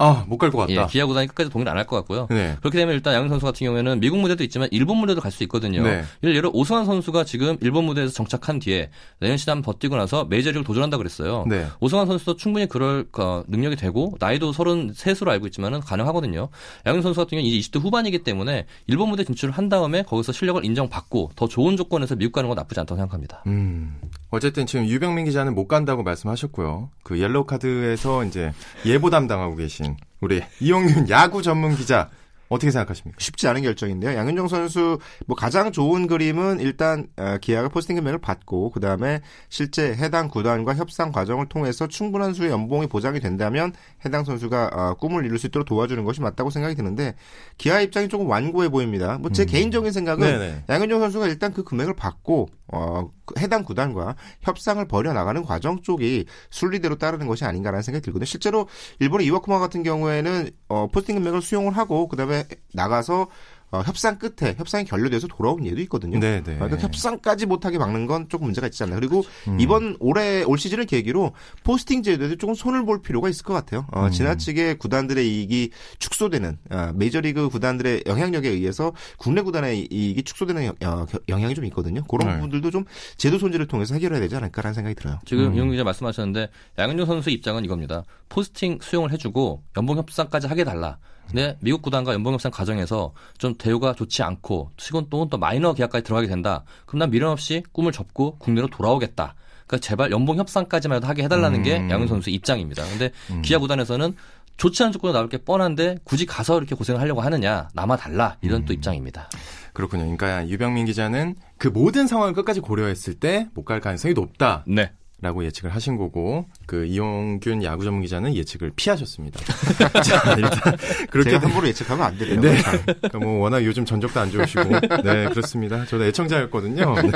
아, 0.02 0.24
못 0.28 0.38
갈 0.38 0.50
것 0.52 0.60
같다. 0.60 0.72
예, 0.74 0.86
기아 0.88 1.06
구단이 1.06 1.28
끝까지 1.28 1.50
동의를 1.50 1.70
안 1.72 1.78
할 1.78 1.86
것 1.86 1.96
같고요. 1.98 2.28
네. 2.30 2.56
그렇게 2.62 2.78
되면 2.78 2.96
일단 2.96 3.14
양현 3.14 3.28
선수 3.30 3.46
같은 3.46 3.66
경우에는 3.66 4.00
미국 4.00 4.18
무대도 4.20 4.44
있지만 4.46 4.70
일본 4.72 4.98
무대도 4.98 5.20
갈 5.22 5.30
수 5.32 5.44
있거든요. 5.44 5.84
네. 5.84 6.04
예를 6.24 6.36
들어 6.36 6.50
오승환 6.54 6.86
선수가 6.86 7.26
지금 7.26 7.58
일본 7.62 7.84
무대에서 7.86 8.12
정착한 8.14 8.60
뒤에 8.60 8.90
내년 9.20 9.38
시즌 9.38 9.62
버티고 9.62 9.96
나서 9.98 10.26
메이저리그 10.26 10.64
도전한다 10.64 10.98
그랬어요. 10.98 11.46
네. 11.48 11.68
오승환 11.82 12.08
선수도 12.08 12.36
충분히 12.38 12.68
그럴 12.68 13.06
어, 13.18 13.44
능력이 13.48 13.76
되고 13.76 14.16
나이도 14.20 14.52
33수로 14.54 15.28
알고 15.30 15.48
있지만은 15.48 15.82
가능하거든요. 15.82 16.50
양현 16.86 17.02
선수 17.02 17.20
같은 17.20 17.38
경우는 17.38 17.50
이제 17.50 17.70
20대 17.70 17.82
후반이기 17.82 18.20
때문에 18.24 18.66
일본 18.88 19.10
무대 19.10 19.24
진출을 19.26 19.54
한 19.54 19.68
다음에 19.70 20.04
거기서 20.04 20.32
실력을 20.32 20.64
인정받고 20.64 21.32
더 21.36 21.48
좋은 21.48 21.76
조건에서 21.78 22.16
미국 22.16 22.32
가는 22.34 22.48
건 22.48 22.56
나쁘지 22.56 22.80
않다고 22.80 22.98
생각합니다. 22.98 23.44
음. 23.48 24.00
어쨌든 24.32 24.66
지금 24.66 24.86
유병민 24.88 25.26
기자는 25.26 25.56
못 25.56 25.68
간다고 25.68 26.04
말씀하셨고요. 26.04 26.90
그 27.04 27.20
옐로우 27.20 27.46
카드에서 27.46 28.24
이제 28.26 28.52
예보 28.86 29.10
담당하고 29.10 29.56
계신 29.56 29.89
우리 30.22 30.42
이용균 30.60 31.10
야구 31.10 31.42
전문 31.42 31.76
기자 31.76 32.10
어떻게 32.50 32.72
생각하십니까? 32.72 33.18
쉽지 33.20 33.48
않은 33.48 33.62
결정인데요. 33.62 34.18
양현종 34.18 34.48
선수 34.48 34.98
뭐 35.28 35.38
가장 35.38 35.72
좋은 35.72 36.08
그림은 36.08 36.60
일단 36.60 37.08
어, 37.16 37.38
기아가 37.40 37.70
포스팅 37.70 37.96
금액을 37.96 38.20
받고 38.20 38.72
그 38.72 38.80
다음에 38.80 39.22
실제 39.50 39.94
해당 39.94 40.28
구단과 40.28 40.74
협상 40.76 41.12
과정을 41.12 41.48
통해서 41.48 41.88
충분한 41.88 42.34
수의 42.34 42.50
연봉이 42.50 42.88
보장이 42.88 43.20
된다면 43.20 43.72
해당 44.04 44.24
선수가 44.24 44.72
어, 44.74 44.94
꿈을 44.96 45.26
이룰 45.26 45.38
수 45.38 45.48
있도록 45.48 45.68
도와주는 45.68 46.04
것이 46.04 46.22
맞다고 46.22 46.50
생각이 46.50 46.76
드는데 46.76 47.16
기아 47.58 47.82
입장이 47.82 48.10
조금 48.10 48.28
완고해 48.28 48.70
보입니다. 48.70 49.20
뭐 49.20 49.36
제 49.36 49.44
음. 49.44 49.46
개인적인 49.46 49.92
생각은 49.92 50.28
네네. 50.28 50.64
양현종 50.70 51.00
선수가 51.00 51.28
일단 51.28 51.54
그 51.54 51.64
금액을 51.64 51.96
받고 51.96 52.50
어, 52.72 53.12
그 53.26 53.36
해당 53.40 53.64
구단과 53.64 54.16
협상을 54.42 54.84
벌여 54.88 55.14
나가는 55.14 55.44
과정 55.44 55.82
쪽이 55.82 56.26
순리대로 56.50 56.98
따르는 56.98 57.28
것이 57.28 57.46
아닌가라는 57.46 57.82
생각이 57.84 58.04
들거든요. 58.04 58.26
실제로 58.26 58.68
일본의 59.00 59.28
이와쿠마 59.28 59.60
같은 59.60 59.84
경우에는 59.84 60.50
어, 60.68 60.88
포스팅 60.88 61.16
금액을 61.16 61.42
수용을 61.42 61.78
하고 61.78 62.08
그 62.08 62.16
다음에 62.16 62.39
나가서 62.74 63.28
어, 63.72 63.82
협상 63.82 64.18
끝에 64.18 64.56
협상이 64.58 64.84
결렬돼서 64.84 65.28
돌아온 65.28 65.64
예도 65.66 65.80
있거든요. 65.82 66.20
네, 66.20 66.42
네. 66.44 66.56
그러니까 66.56 66.78
협상까지 66.78 67.46
못하게 67.46 67.78
막는 67.78 68.08
건 68.08 68.28
조금 68.28 68.46
문제가 68.46 68.66
있지 68.68 68.82
않나요? 68.82 69.00
그리고 69.00 69.24
음. 69.48 69.60
이번 69.60 69.96
올해 70.00 70.44
올 70.44 70.58
시즌을 70.58 70.86
계기로 70.86 71.34
포스팅 71.64 72.02
제도에도 72.02 72.36
조금 72.38 72.56
손을 72.56 72.84
볼 72.84 73.02
필요가 73.02 73.30
있을 73.30 73.44
것 73.44 73.54
같아요. 73.54 73.86
어, 73.92 74.06
음. 74.06 74.12
지나치게 74.12 74.76
구단들의 74.76 75.28
이익이 75.28 75.70
축소되는 76.00 76.58
어, 76.72 76.92
메이저리그 76.96 77.50
구단들의 77.50 78.04
영향력에 78.08 78.50
의해서 78.50 78.92
국내 79.18 79.42
구단의 79.42 79.88
이익이 79.92 80.24
축소되는 80.24 80.72
어, 80.84 81.06
영향이 81.28 81.54
좀 81.54 81.66
있거든요. 81.66 82.04
그런 82.06 82.28
네. 82.28 82.34
부분들도 82.36 82.72
좀 82.72 82.86
제도 83.18 83.38
손질을 83.38 83.68
통해서 83.68 83.94
해결해야 83.94 84.20
되지 84.20 84.36
않을까라는 84.36 84.74
생각이 84.74 84.96
들어요. 84.96 85.20
지금 85.26 85.46
음. 85.46 85.54
이용 85.54 85.70
기자 85.70 85.84
말씀하셨는데 85.84 86.50
양현종 86.80 87.06
선수 87.06 87.30
입장은 87.30 87.66
이겁니다. 87.66 88.04
포스팅 88.30 88.80
수용을 88.82 89.12
해주고 89.12 89.64
연봉 89.78 89.98
협상까지 89.98 90.48
하게 90.48 90.64
달라. 90.64 90.98
근데 91.30 91.58
미국 91.62 91.82
구단과 91.82 92.14
연봉 92.14 92.34
협상 92.34 92.52
과정에서 92.52 93.14
좀 93.38 93.56
대우가 93.56 93.94
좋지 93.94 94.24
않고 94.24 94.72
시건 94.78 95.08
또는 95.10 95.30
또 95.30 95.38
마이너 95.38 95.74
계약까지 95.74 96.04
들어가게 96.04 96.28
된다. 96.28 96.64
그럼 96.86 97.00
난 97.00 97.12
미련 97.12 97.32
없이 97.32 97.64
꿈을 97.72 97.92
접고 97.92 98.38
국내로 98.40 98.68
돌아오겠다. 98.68 99.36
그러니까 99.68 99.86
제발 99.86 100.12
연봉 100.12 100.38
협상까지만 100.38 100.98
해도 100.98 101.08
하게 101.08 101.24
해달라는 101.24 101.60
음. 101.60 101.64
게 101.64 101.76
양현 101.76 102.08
선수 102.08 102.30
입장입니다. 102.32 102.84
근데 102.90 103.12
음. 103.30 103.42
기아 103.44 103.60
구단에서는 103.60 104.16
좋지 104.58 104.84
않은 104.84 104.92
조건이 104.92 105.14
나올 105.14 105.30
게 105.30 105.38
뻔한데 105.38 106.00
굳이 106.04 106.26
가서 106.26 106.58
이렇게 106.58 106.76
고생을 106.76 107.00
하려고 107.00 107.22
하느냐 107.22 107.70
남아 107.74 107.96
달라 107.98 108.36
이런 108.42 108.62
음. 108.64 108.66
또 108.66 108.74
입장입니다. 108.74 109.30
그렇군요. 109.74 110.04
그러니까 110.04 110.48
유병민 110.50 110.86
기자는 110.86 111.36
그 111.58 111.68
모든 111.70 112.08
상황을 112.08 112.34
끝까지 112.34 112.60
고려했을 112.60 113.14
때 113.14 113.48
못 113.54 113.64
갈 113.64 113.80
가능성이 113.80 114.14
높다. 114.16 114.64
네. 114.68 114.92
라고 115.22 115.44
예측을 115.44 115.70
하신 115.76 115.98
거고 115.98 116.46
그 116.66 116.86
이용균 116.86 117.62
야구 117.64 117.84
전문 117.84 118.02
기자는 118.02 118.36
예측을 118.36 118.72
피하셨습니다. 118.76 119.40
자, 120.02 120.36
일단 120.36 120.78
그렇게 121.10 121.36
함부로 121.36 121.68
예측하면 121.68 122.06
안 122.06 122.18
돼요. 122.18 122.40
네. 122.40 122.58
그러니까 122.86 123.20
뭐 123.20 123.40
워낙 123.40 123.66
요즘 123.66 123.84
전적도 123.84 124.18
안 124.20 124.32
좋으시고 124.32 124.64
네, 125.04 125.28
그렇습니다. 125.30 125.86
저도 125.86 126.06
애청자였거든요. 126.06 126.96
네. 127.02 127.12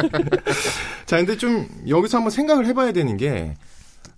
자, 1.05 1.17
근데 1.17 1.37
좀 1.37 1.65
여기서 1.87 2.17
한번 2.17 2.31
생각을 2.31 2.65
해 2.65 2.73
봐야 2.73 2.91
되는 2.91 3.15
게 3.15 3.55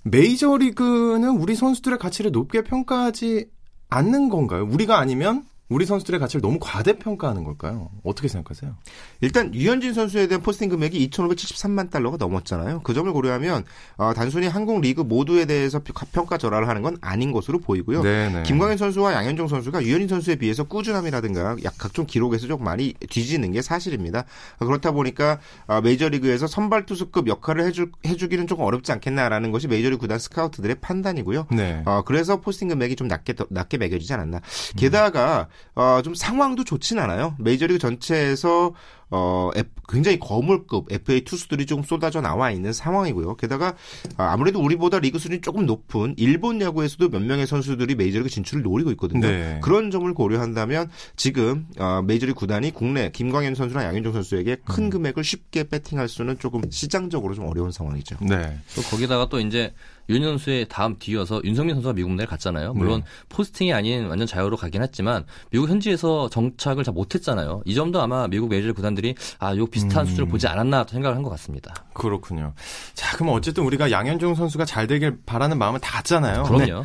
메이저리그는 0.04 1.30
우리 1.30 1.56
선수들의 1.56 2.00
가치를 2.00 2.32
높게 2.32 2.64
평가하지 2.64 3.48
않는 3.90 4.30
건가요? 4.30 4.68
우리가 4.70 4.98
아니면 4.98 5.44
우리 5.68 5.86
선수들의 5.88 6.20
가치를 6.20 6.42
너무 6.42 6.60
과대평가하는 6.62 7.44
걸까요? 7.44 7.90
어떻게 8.04 8.28
생각하세요? 8.28 8.76
일단 9.22 9.54
류현진 9.54 9.94
선수에 9.96 10.28
대한 10.28 10.44
포스팅 10.44 10.70
금액이 10.70 11.10
2,573만 11.10 11.90
달러가 11.90 12.18
넘었잖아요. 12.18 12.82
그 12.84 12.94
점을 12.94 13.12
고려하면 13.12 13.66
어, 13.98 14.14
단순히 14.14 14.46
한국 14.46 14.82
리그 14.82 15.02
모두에 15.02 15.46
대해서 15.46 15.82
평가 16.12 16.38
절하를 16.38 16.70
하는 16.70 16.84
건 16.84 16.98
아닌 17.02 17.32
것으로 17.32 17.60
보이고요. 17.60 18.04
네네. 18.04 18.44
김광현 18.44 18.78
선수와 18.78 19.14
양현종 19.14 19.48
선수가 19.48 19.82
류현진 19.84 20.08
선수에 20.08 20.36
비해서 20.36 20.66
꾸준함이라든가 20.66 21.56
약 21.64 21.74
각종 21.80 22.06
기록에서 22.06 22.46
좀 22.46 22.64
많이 22.64 22.94
뒤지는 23.10 23.52
게 23.52 23.64
사실입니다. 23.64 24.26
그렇다 24.60 24.92
보니까 24.92 25.40
어, 25.66 25.82
메이저리그에서 25.82 26.46
선발 26.46 26.86
투수급 26.86 27.28
역할을 27.28 27.66
해주, 27.66 27.88
해주기는 28.06 28.46
조금 28.46 28.66
어렵지 28.66 28.92
않겠나라는 28.92 29.52
것이 29.52 29.68
메이저리그 29.68 30.02
구단 30.02 30.20
스카우트들의 30.20 30.76
판단이고요. 30.80 31.48
네. 31.52 31.82
어, 31.86 32.04
그래서 32.06 32.40
포스팅 32.40 32.68
금액이 32.68 32.96
좀 32.96 33.08
낮게 33.08 33.34
낮게 33.50 33.78
매겨지지 33.80 34.14
않았나. 34.14 34.42
게다가 34.78 35.48
어, 35.76 36.02
좀 36.04 36.16
상황도 36.16 36.64
좋진 36.64 37.00
않아요. 37.00 37.36
메이저리그 37.40 37.80
전체에서 37.80 38.74
어, 39.12 39.52
굉장히 39.88 40.20
거물급 40.20 40.92
FA 40.92 41.22
투수들이 41.22 41.66
좀 41.66 41.84
쏟아져 41.84 42.22
나와 42.22 42.52
있는 42.52 42.74
상황이고요. 42.74 43.36
게다가 43.36 43.76
아, 44.18 44.32
아무래도 44.32 44.60
우리보다 44.60 45.00
리그 45.00 45.20
수준이 45.20 45.42
조금 45.42 45.66
높은 45.66 46.16
일본 46.18 46.60
야구에서도 46.62 47.10
몇 47.10 47.22
명의 47.22 47.46
선수들이 47.46 47.96
메이저리그 47.96 48.30
진출을 48.30 48.64
노리고 48.64 48.92
있거든요. 48.92 49.28
네. 49.28 49.60
그런 49.64 49.92
점을 49.92 50.12
고려한다면 50.14 50.90
지금 51.16 51.68
어, 51.78 52.02
메이저리그 52.02 52.40
구단이 52.40 52.72
국내 52.72 53.12
김광현 53.12 53.56
선수나 53.56 53.86
양현종 53.86 54.14
선수에게 54.14 54.58
큰 54.66 54.86
음. 54.86 54.90
금액을 54.90 55.24
쉽게 55.24 55.66
배팅할 55.66 56.08
수는 56.08 56.40
조금 56.40 56.62
시장적으로 56.70 57.34
좀 57.34 57.48
어려운 57.48 57.72
상황이죠. 57.72 58.18
네. 58.22 58.58
또 58.76 58.82
거기다가 58.82 59.30
또 59.30 59.40
이제 59.40 59.74
윤현수의 60.10 60.68
다음 60.70 60.98
뒤여서 61.00 61.42
윤성민 61.44 61.76
선수가 61.76 61.94
미국 61.94 62.14
내를 62.14 62.28
갔잖아요. 62.28 62.74
물론 62.74 63.02
네. 63.02 63.06
포스팅이 63.30 63.74
아닌 63.74 64.06
완전 64.06 64.28
자유로 64.28 64.58
가긴 64.58 64.84
했지만 64.84 65.26
미국 65.50 65.70
현지에서 65.70 66.30
정착을 66.30 66.84
잘 66.84 66.94
못했잖아요. 66.94 67.64
이 67.66 67.74
점도 67.74 68.02
아마 68.02 68.28
미국 68.28 68.50
메이저 68.50 68.74
구단들이 68.74 69.05
아, 69.40 69.56
요 69.56 69.68
비슷한 69.68 70.06
음. 70.06 70.10
수준을 70.10 70.30
보지 70.30 70.48
않았나 70.48 70.86
생각을 70.90 71.16
한 71.16 71.22
것 71.24 71.30
같습니다. 71.32 71.74
그렇군요. 71.94 72.54
자, 72.94 73.16
그럼 73.18 73.34
어쨌든 73.34 73.64
우리가 73.66 73.92
양현종 73.92 74.34
선수가 74.36 74.66
잘 74.66 74.88
되길 74.88 75.20
바라는 75.26 75.58
마음을 75.58 75.80
닿잖아요. 75.82 76.44
그럼요. 76.44 76.84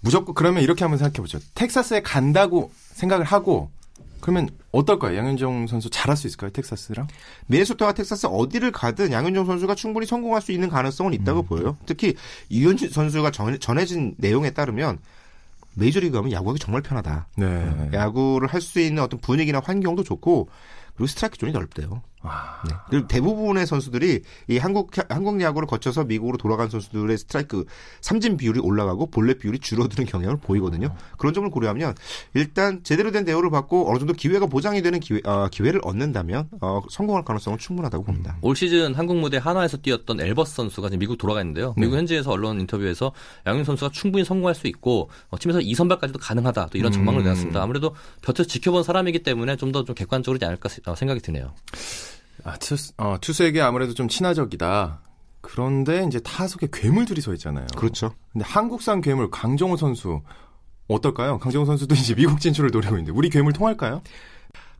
무조건 0.00 0.34
그러면 0.34 0.62
이렇게 0.62 0.82
한번 0.84 0.98
생각해 0.98 1.14
보죠. 1.22 1.38
텍사스에 1.54 2.00
간다고 2.02 2.72
생각을 2.94 3.24
하고 3.24 3.70
그러면 4.20 4.48
어떨까요? 4.70 5.16
양현종 5.18 5.66
선수 5.66 5.90
잘할 5.90 6.16
수 6.16 6.26
있을까요? 6.28 6.50
텍사스랑? 6.50 7.08
미네소타와 7.46 7.92
텍사스 7.92 8.26
어디를 8.30 8.70
가든 8.72 9.10
양현종 9.12 9.46
선수가 9.46 9.74
충분히 9.74 10.06
성공할 10.06 10.40
수 10.40 10.52
있는 10.52 10.68
가능성은 10.68 11.12
있다고 11.14 11.40
음. 11.40 11.46
보여요. 11.46 11.76
특히 11.86 12.14
류현진 12.48 12.90
선수가 12.90 13.30
전, 13.32 13.58
전해진 13.58 14.14
내용에 14.18 14.50
따르면 14.50 14.98
메이저리그 15.74 16.14
가면 16.14 16.30
야구하기 16.32 16.60
정말 16.60 16.82
편하다. 16.82 17.26
네. 17.36 17.90
야구를 17.92 18.46
할 18.48 18.60
수 18.60 18.78
있는 18.78 19.02
어떤 19.02 19.18
분위기나 19.20 19.60
환경도 19.64 20.04
좋고 20.04 20.48
그리고 20.94 21.06
스트라이크 21.06 21.38
존이 21.38 21.52
넓대요. 21.52 22.02
아. 22.22 22.62
네. 22.68 22.74
그리고 22.88 23.06
대부분의 23.08 23.66
선수들이 23.66 24.22
이 24.48 24.58
한국 24.58 24.90
한국 25.08 25.40
야구를 25.40 25.66
거쳐서 25.66 26.04
미국으로 26.04 26.38
돌아간 26.38 26.68
선수들의 26.70 27.18
스트라이크 27.18 27.64
삼진 28.00 28.36
비율이 28.36 28.60
올라가고 28.60 29.10
볼넷 29.10 29.38
비율이 29.38 29.58
줄어드는 29.58 30.06
경향을 30.06 30.38
보이거든요. 30.38 30.88
아. 30.88 31.16
그런 31.16 31.34
점을 31.34 31.48
고려하면 31.50 31.94
일단 32.34 32.82
제대로 32.84 33.10
된 33.10 33.24
대우를 33.24 33.50
받고 33.50 33.90
어느 33.90 33.98
정도 33.98 34.14
기회가 34.14 34.46
보장이 34.46 34.82
되는 34.82 35.00
기회 35.00 35.20
어, 35.24 35.48
기회를 35.50 35.80
얻는다면 35.84 36.48
어, 36.60 36.80
성공할 36.90 37.24
가능성은 37.24 37.58
충분하다고 37.58 38.04
봅니다. 38.04 38.36
올 38.40 38.54
시즌 38.54 38.94
한국 38.94 39.16
무대 39.16 39.38
하나에서 39.38 39.76
뛰었던 39.76 40.20
엘버스 40.20 40.54
선수가 40.54 40.88
지금 40.88 41.00
미국 41.00 41.18
돌아가 41.18 41.40
있는데요. 41.40 41.74
미국 41.76 41.92
네. 41.92 41.98
현지에서 41.98 42.30
언론 42.30 42.60
인터뷰에서 42.60 43.12
양현 43.46 43.64
선수가 43.64 43.90
충분히 43.92 44.24
성공할 44.24 44.54
수 44.54 44.66
있고 44.68 45.10
어, 45.30 45.38
팀에서 45.38 45.58
2선발까지도 45.58 46.18
가능하다. 46.20 46.68
또 46.70 46.78
이런 46.78 46.92
전망을 46.92 47.20
음. 47.20 47.24
내놨습니다. 47.24 47.62
아무래도 47.62 47.94
곁에서 48.22 48.46
지켜본 48.48 48.82
사람이기 48.82 49.22
때문에 49.22 49.56
좀 49.56 49.72
더좀 49.72 49.94
객관적으로지 49.94 50.44
않을까 50.44 50.68
생각이 50.94 51.20
드네요. 51.20 51.54
아, 52.44 52.56
투수, 52.56 52.92
어, 52.96 53.16
투수에게 53.20 53.60
아무래도 53.60 53.94
좀 53.94 54.08
친화적이다. 54.08 55.00
그런데 55.40 56.04
이제 56.06 56.20
타석에 56.20 56.68
괴물들이 56.72 57.20
서 57.20 57.32
있잖아요. 57.34 57.66
그렇죠. 57.76 58.14
근데 58.32 58.44
한국산 58.46 59.00
괴물 59.00 59.30
강정호 59.30 59.76
선수 59.76 60.22
어떨까요? 60.88 61.38
강정호 61.38 61.66
선수도 61.66 61.94
이제 61.96 62.14
미국 62.14 62.40
진출을 62.40 62.70
노리고 62.72 62.94
있는데 62.94 63.12
우리 63.12 63.28
괴물 63.28 63.52
통할까요? 63.52 64.02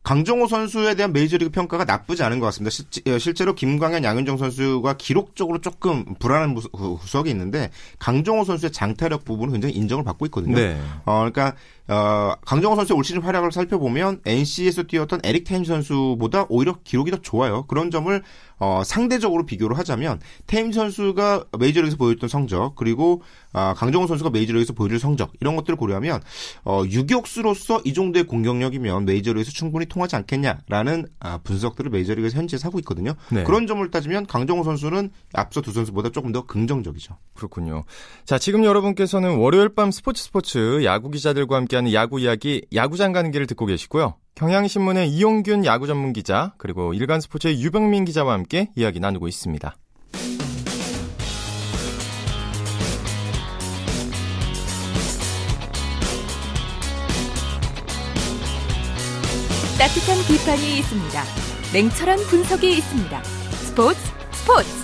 강정호 0.03 0.47
선수에 0.47 0.95
대한 0.95 1.13
메이저리그 1.13 1.49
평가가 1.51 1.85
나쁘지 1.85 2.23
않은 2.23 2.39
것 2.39 2.45
같습니다. 2.47 2.75
어, 3.07 3.17
실제 3.17 3.45
로 3.45 3.55
김광현, 3.55 4.03
양현종 4.03 4.37
선수가 4.37 4.93
기록적으로 4.97 5.61
조금 5.61 6.03
불안한 6.19 6.55
구석이 6.55 7.29
있는데 7.29 7.71
강정호 7.99 8.43
선수의 8.43 8.71
장타력 8.71 9.23
부분은 9.23 9.53
굉장히 9.53 9.75
인정을 9.75 10.03
받고 10.03 10.25
있거든요. 10.25 10.55
네. 10.55 10.77
어, 11.05 11.29
그러니까 11.31 11.55
어, 11.87 12.35
강정호 12.45 12.75
선수의 12.75 12.97
올 12.97 13.03
시즌 13.05 13.21
활약을 13.21 13.53
살펴보면 13.53 14.21
NC에서 14.25 14.83
뛰었던 14.83 15.21
에릭 15.23 15.45
테임 15.45 15.63
선수보다 15.63 16.47
오히려 16.49 16.75
기록이 16.83 17.11
더 17.11 17.17
좋아요. 17.21 17.65
그런 17.67 17.89
점을 17.89 18.21
어, 18.59 18.81
상대적으로 18.85 19.45
비교를 19.45 19.77
하자면 19.77 20.19
테임 20.47 20.71
선수가 20.71 21.45
메이저리그에서 21.59 21.97
보여줬던 21.97 22.29
성적 22.29 22.75
그리고 22.75 23.21
어, 23.51 23.73
강정호 23.75 24.07
선수가 24.07 24.29
메이저리그에서 24.29 24.73
보여줄 24.73 24.99
성적 24.99 25.33
이런 25.41 25.55
것들을 25.55 25.75
고려하면 25.75 26.21
어, 26.63 26.83
유격수로서 26.85 27.81
이 27.83 27.93
정도의 27.93 28.25
공격력이면 28.25 29.05
메이저리그에서 29.05 29.51
충분히 29.51 29.85
통하지 29.85 30.15
않겠냐라는 30.15 31.07
아, 31.19 31.39
분석들을 31.39 31.91
메이저리그에서 31.91 32.37
현재 32.37 32.57
하고 32.63 32.79
있거든요. 32.79 33.13
네. 33.31 33.43
그런 33.43 33.67
점을 33.67 33.89
따지면 33.91 34.25
강정호 34.27 34.63
선수는 34.63 35.09
앞서 35.33 35.61
두 35.61 35.71
선수보다 35.71 36.09
조금 36.09 36.31
더 36.31 36.45
긍정적이죠. 36.45 37.17
그렇군요. 37.33 37.83
자 38.25 38.37
지금 38.37 38.63
여러분께서는 38.63 39.37
월요일 39.37 39.69
밤 39.69 39.91
스포츠 39.91 40.23
스포츠 40.23 40.83
야구 40.85 41.09
기자들과 41.09 41.57
함께 41.57 41.73
함께하는 41.73 41.93
야구 41.93 42.19
이야기 42.19 42.65
야구장 42.73 43.11
가는 43.11 43.31
길을 43.31 43.47
듣고 43.47 43.65
계시고요. 43.65 44.15
경향신문의 44.35 45.09
이용균 45.09 45.63
야구 45.65 45.87
전문 45.87 46.11
기자 46.11 46.53
그리고 46.57 46.93
일간스포츠의 46.93 47.61
유병민 47.61 48.05
기자와 48.05 48.33
함께 48.33 48.69
이야기 48.75 48.99
나누고 48.99 49.27
있습니다. 49.27 49.75
따뜻한 59.77 60.17
비판이 60.27 60.79
있습니다. 60.79 61.23
냉철한 61.73 62.19
분석이 62.29 62.71
있습니다. 62.77 63.23
스포츠 63.23 63.99
스포츠 64.31 64.82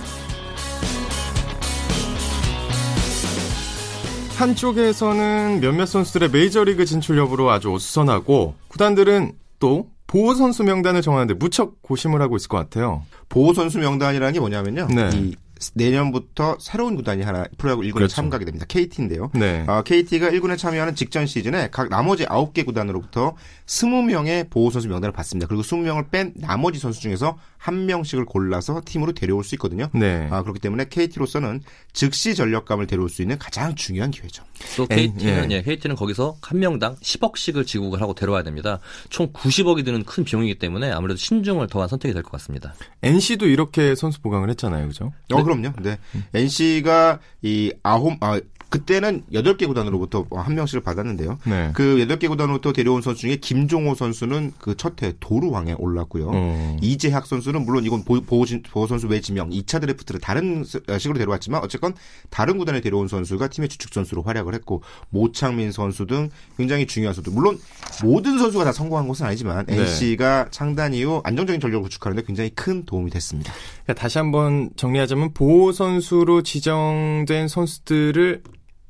한 4.40 4.54
쪽에서는 4.54 5.60
몇몇 5.60 5.84
선수들의 5.84 6.30
메이저리그 6.30 6.86
진출 6.86 7.18
여부로 7.18 7.50
아주 7.50 7.74
어수선하고 7.74 8.54
구단들은 8.68 9.32
또 9.58 9.90
보호 10.06 10.32
선수 10.34 10.64
명단을 10.64 11.02
정하는데 11.02 11.34
무척 11.34 11.82
고심을 11.82 12.22
하고 12.22 12.36
있을 12.36 12.48
것 12.48 12.56
같아요. 12.56 13.02
보호 13.28 13.52
선수 13.52 13.78
명단이라는 13.78 14.32
게 14.32 14.40
뭐냐면요. 14.40 14.88
네. 14.94 15.10
이 15.12 15.36
내년부터 15.74 16.56
새로운 16.60 16.96
구단이 16.96 17.22
하나 17.22 17.44
프로야구 17.58 17.82
1군에 17.82 17.94
그렇죠. 17.94 18.14
참가하게 18.14 18.44
됩니다. 18.46 18.66
KT인데요. 18.68 19.30
네. 19.34 19.64
어, 19.68 19.82
KT가 19.82 20.30
1군에 20.30 20.56
참여하는 20.58 20.94
직전 20.94 21.26
시즌에 21.26 21.68
각 21.70 21.88
나머지 21.88 22.24
9개 22.26 22.64
구단으로부터 22.64 23.34
20명의 23.66 24.48
보호 24.50 24.70
선수 24.70 24.88
명단을 24.88 25.12
받습니다. 25.12 25.46
그리고 25.46 25.62
20명을 25.62 26.10
뺀 26.10 26.32
나머지 26.36 26.78
선수 26.78 27.00
중에서 27.00 27.38
한 27.58 27.86
명씩을 27.86 28.24
골라서 28.24 28.80
팀으로 28.84 29.12
데려올 29.12 29.44
수 29.44 29.54
있거든요. 29.56 29.88
네. 29.92 30.26
아, 30.30 30.42
그렇기 30.42 30.60
때문에 30.60 30.86
KT로서는 30.88 31.60
즉시 31.92 32.34
전력감을 32.34 32.86
데려올 32.86 33.10
수 33.10 33.20
있는 33.22 33.38
가장 33.38 33.74
중요한 33.74 34.10
기회죠. 34.10 34.42
또 34.76 34.86
KT는 34.86 35.52
예. 35.52 35.56
예, 35.56 35.62
KT는 35.62 35.94
거기서 35.96 36.36
한 36.40 36.58
명당 36.58 36.96
10억씩을 36.96 37.66
지급을 37.66 38.00
하고 38.00 38.14
데려와야 38.14 38.42
됩니다. 38.42 38.78
총 39.10 39.30
90억이 39.32 39.84
드는 39.84 40.04
큰 40.04 40.24
비용이기 40.24 40.58
때문에 40.58 40.90
아무래도 40.90 41.18
신중을 41.18 41.66
더한 41.68 41.88
선택이 41.88 42.14
될 42.14 42.22
것 42.22 42.30
같습니다. 42.32 42.74
NC도 43.02 43.46
이렇게 43.46 43.94
선수 43.94 44.20
보강을 44.22 44.48
했잖아요, 44.50 44.86
그죠? 44.88 45.12
어, 45.32 45.42
그럼요. 45.56 45.74
네. 45.82 45.98
음. 46.14 46.24
NC가 46.34 47.18
이 47.42 47.72
아홉 47.82 48.16
아 48.22 48.40
그때는 48.70 49.22
8개 49.32 49.66
구단으로부터 49.66 50.26
한 50.32 50.54
명씩을 50.54 50.82
받았는데요. 50.82 51.38
네. 51.44 51.70
그 51.74 52.04
8개 52.08 52.28
구단으로부터 52.28 52.72
데려온 52.72 53.02
선수 53.02 53.20
중에 53.22 53.36
김종호 53.36 53.94
선수는 53.94 54.52
그 54.58 54.74
첫 54.80 55.04
해 55.04 55.12
도루왕에 55.20 55.74
올랐고요. 55.78 56.30
어. 56.32 56.76
이재학 56.80 57.26
선수는 57.26 57.64
물론 57.64 57.84
이건 57.84 58.04
보호, 58.04 58.20
보호 58.22 58.86
선수 58.86 59.06
외 59.08 59.20
지명 59.20 59.50
2차 59.50 59.80
드래프트를 59.80 60.20
다른 60.20 60.64
식으로 60.64 61.18
데려왔지만 61.18 61.62
어쨌건 61.62 61.94
다른 62.30 62.56
구단에 62.58 62.80
데려온 62.80 63.08
선수가 63.08 63.48
팀의 63.48 63.68
주축 63.68 63.92
선수로 63.92 64.22
활약을 64.22 64.54
했고 64.54 64.82
모창민 65.10 65.72
선수 65.72 66.06
등 66.06 66.30
굉장히 66.56 66.86
중요한 66.86 67.14
선수. 67.14 67.30
물론 67.30 67.58
모든 68.02 68.38
선수가 68.38 68.64
다 68.64 68.72
성공한 68.72 69.06
것은 69.08 69.26
아니지만 69.26 69.66
네. 69.66 69.80
NC가 69.80 70.48
창단 70.50 70.94
이후 70.94 71.20
안정적인 71.24 71.60
전력을 71.60 71.82
구축하는데 71.82 72.24
굉장히 72.26 72.50
큰 72.50 72.84
도움이 72.86 73.10
됐습니다. 73.10 73.52
그러니까 73.84 74.00
다시 74.00 74.18
한번 74.18 74.70
정리하자면 74.76 75.34
보호 75.34 75.72
선수로 75.72 76.42
지정된 76.42 77.48
선수들을 77.48 78.42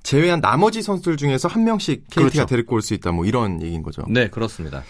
제외한 0.03 0.41
나머지 0.41 0.83
선수들 0.83 1.17
중에서 1.17 1.49
한 1.49 1.65
명씩 1.65 2.05
KT가 2.11 2.21
그렇죠. 2.31 2.47
데리고 2.47 2.75
올 2.77 2.83
수 2.83 2.95
있다. 2.95 3.13
뭐 3.13 3.25
이런 3.27 3.63
얘기인 3.63 3.83
거죠. 3.83 4.03
네, 4.09 4.29
그렇습니다. 4.29 4.83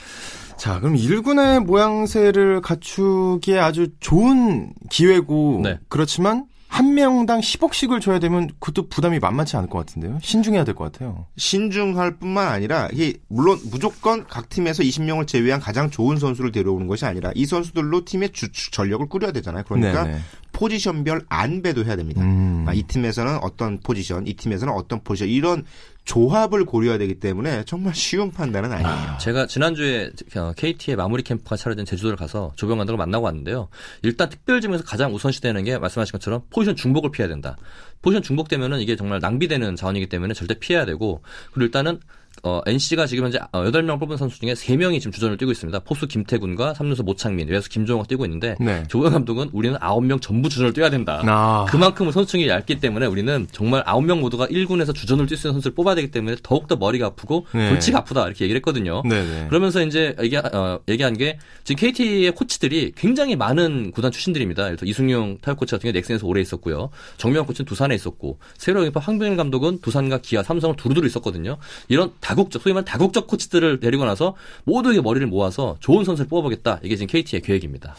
자, 0.56 0.78
그럼 0.78 0.94
1군의 0.96 1.64
모양새를 1.64 2.60
갖추기에 2.60 3.58
아주 3.58 3.88
좋은 4.00 4.72
기회고 4.90 5.60
네. 5.64 5.78
그렇지만 5.88 6.44
한 6.72 6.94
명당 6.94 7.40
10억씩을 7.40 8.00
줘야 8.00 8.20
되면 8.20 8.48
그것도 8.60 8.88
부담이 8.88 9.18
만만치 9.18 9.56
않을 9.56 9.68
것 9.68 9.78
같은데요. 9.80 10.18
신중해야 10.22 10.62
될 10.64 10.76
것 10.76 10.84
같아요. 10.92 11.26
신중할 11.36 12.18
뿐만 12.18 12.46
아니라 12.46 12.88
이게 12.92 13.14
물론 13.28 13.58
무조건 13.72 14.24
각 14.28 14.48
팀에서 14.48 14.84
20명을 14.84 15.26
제외한 15.26 15.60
가장 15.60 15.90
좋은 15.90 16.16
선수를 16.18 16.52
데려오는 16.52 16.86
것이 16.86 17.04
아니라 17.04 17.32
이 17.34 17.44
선수들로 17.44 18.04
팀의 18.04 18.30
주 18.30 18.52
전력을 18.70 19.04
꾸려야 19.08 19.32
되잖아요. 19.32 19.64
그러니까 19.66 20.04
네네. 20.04 20.18
포지션별 20.52 21.22
안배도 21.28 21.84
해야 21.84 21.96
됩니다. 21.96 22.22
음. 22.22 22.64
아, 22.68 22.72
이 22.72 22.82
팀에서는 22.84 23.38
어떤 23.42 23.80
포지션, 23.80 24.26
이 24.28 24.34
팀에서는 24.34 24.72
어떤 24.72 25.02
포지션 25.02 25.28
이런 25.28 25.64
조합을 26.04 26.64
고려해야 26.64 26.98
되기 26.98 27.20
때문에 27.20 27.64
정말 27.64 27.94
쉬운 27.94 28.32
판단은 28.32 28.72
아니에요. 28.72 29.18
제가 29.18 29.46
지난주에 29.46 30.10
KT의 30.56 30.96
마무리 30.96 31.22
캠프가 31.22 31.56
차려진 31.56 31.84
제주도를 31.84 32.16
가서 32.16 32.52
조병 32.56 32.78
감독을 32.78 32.96
만나고 32.96 33.24
왔는데요. 33.26 33.68
일단 34.02 34.28
특별 34.28 34.60
지명에서 34.60 34.84
가장 34.84 35.14
우선시되는 35.14 35.62
게 35.64 35.78
말씀하신 35.78 36.12
것처럼 36.12 36.42
포지션 36.50 36.74
중복을 36.74 37.10
피해야 37.12 37.28
된다. 37.28 37.56
포지션 38.02 38.22
중복되면은 38.22 38.80
이게 38.80 38.96
정말 38.96 39.20
낭비되는 39.20 39.76
자원이기 39.76 40.08
때문에 40.08 40.34
절대 40.34 40.54
피해야 40.54 40.84
되고 40.84 41.22
그리고 41.52 41.66
일단은 41.66 42.00
어, 42.42 42.60
NC가 42.66 43.06
지금 43.06 43.24
현재 43.24 43.38
8명 43.52 44.00
뽑은 44.00 44.16
선수 44.16 44.40
중에 44.40 44.54
3명이 44.54 44.98
지금 44.98 45.12
주전을 45.12 45.36
뛰고 45.36 45.52
있습니다. 45.52 45.78
포수 45.80 46.06
김태군과 46.06 46.72
3루수 46.72 47.04
모창민, 47.04 47.48
외수 47.48 47.68
김종호가 47.68 48.06
뛰고 48.08 48.24
있는데 48.24 48.56
네. 48.58 48.82
조경 48.88 49.12
감독은 49.12 49.50
우리는 49.52 49.78
9명 49.78 50.22
전부 50.22 50.48
주전을 50.48 50.72
뛰어야 50.72 50.88
된다. 50.88 51.22
아. 51.26 51.66
그만큼 51.68 52.10
선수층이 52.10 52.48
얇기 52.48 52.80
때문에 52.80 53.06
우리는 53.06 53.46
정말 53.52 53.84
9명 53.84 54.20
모두가 54.20 54.46
1군에서 54.46 54.94
주전을 54.94 55.26
뛸 55.26 55.36
수 55.36 55.48
있는 55.48 55.54
선수를 55.54 55.74
뽑아야 55.74 55.94
되기 55.96 56.10
때문에 56.10 56.36
더욱더 56.42 56.76
머리가 56.76 57.08
아프고 57.08 57.46
네. 57.52 57.68
골치가 57.68 57.98
아프다 57.98 58.26
이렇게 58.26 58.44
얘기를 58.44 58.58
했거든요. 58.58 59.02
네, 59.04 59.22
네. 59.22 59.46
그러면서 59.48 59.82
이제 59.82 60.16
얘기, 60.22 60.36
어, 60.36 60.80
얘기한 60.88 61.16
게 61.16 61.38
지금 61.64 61.80
KT의 61.80 62.32
코치들이 62.32 62.92
굉장히 62.96 63.36
많은 63.36 63.90
구단 63.90 64.10
출신들입니다. 64.10 64.64
예를 64.64 64.76
들어 64.76 64.88
이승용 64.88 65.38
타격 65.42 65.58
코치 65.58 65.72
같은 65.72 65.82
경우 65.82 65.92
넥센에서 65.92 66.26
오래 66.26 66.40
있었고요. 66.40 66.88
정명 67.18 67.44
코치는 67.44 67.66
두산에 67.66 67.94
있었고 67.94 68.38
새로 68.56 68.80
영입한 68.80 69.02
황병일 69.02 69.36
감독은 69.36 69.80
두산과 69.80 70.18
기아, 70.18 70.42
삼성을 70.42 70.76
두루두루 70.76 71.06
있었거든요. 71.06 71.58
이런 71.88 72.12
다국적 72.20 72.62
소위 72.62 72.72
말하는 72.72 72.84
다국적 72.84 73.26
코치들을 73.26 73.80
데리고 73.80 74.04
나서 74.04 74.36
모두에게 74.64 75.00
머리를 75.00 75.26
모아서 75.26 75.76
좋은 75.80 76.04
선수를 76.04 76.28
뽑아보겠다. 76.28 76.80
이게 76.82 76.96
지금 76.96 77.06
KT의 77.08 77.42
계획입니다. 77.42 77.94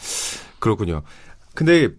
그렇군요. 0.58 1.02
근데 1.54 1.90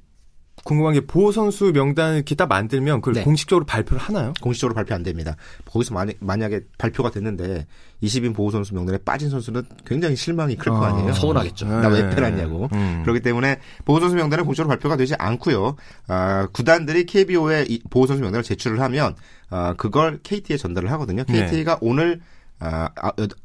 궁금한 0.64 0.94
게 0.94 1.02
보호 1.02 1.32
선수 1.32 1.72
명단을 1.74 2.16
이렇게 2.16 2.36
딱 2.36 2.48
만들면 2.48 3.02
그걸 3.02 3.16
네. 3.16 3.24
공식적으로 3.24 3.66
발표를 3.66 4.02
하나요? 4.02 4.34
공식적으로 4.42 4.74
발표 4.74 4.96
안 4.96 5.04
됩니다. 5.04 5.36
거기서 5.66 5.94
만약, 5.94 6.16
만약에 6.20 6.62
발표가 6.78 7.12
됐는데 7.12 7.68
20인 8.02 8.34
보호 8.34 8.50
선수 8.52 8.74
명단에 8.74 8.98
빠진 9.00 9.30
선수는 9.30 9.64
굉장히 9.86 10.16
실망이 10.16 10.56
클거 10.56 10.84
아, 10.84 10.90
아니에요? 10.90 11.14
서운하겠죠. 11.14 11.66
나왜 11.66 12.04
네. 12.04 12.16
빼놨냐고. 12.16 12.70
음. 12.74 13.02
그렇기 13.04 13.20
때문에 13.20 13.60
보호 13.86 14.00
선수 14.00 14.16
명단은 14.16 14.46
공식적으로 14.46 14.70
발표가 14.70 14.96
되지 14.96 15.16
않고요. 15.16 15.76
아, 16.08 16.48
구단들이 16.54 17.06
KBO에 17.06 17.66
보호 17.90 18.08
선수 18.08 18.22
명단을 18.22 18.44
제출을 18.44 18.80
하면 18.82 19.16
아, 19.50 19.74
그걸 19.78 20.20
KT에 20.24 20.58
전달을 20.58 20.92
하거든요. 20.92 21.24
KT가 21.26 21.74
네. 21.74 21.78
오늘 21.82 22.22
아, 22.66 22.90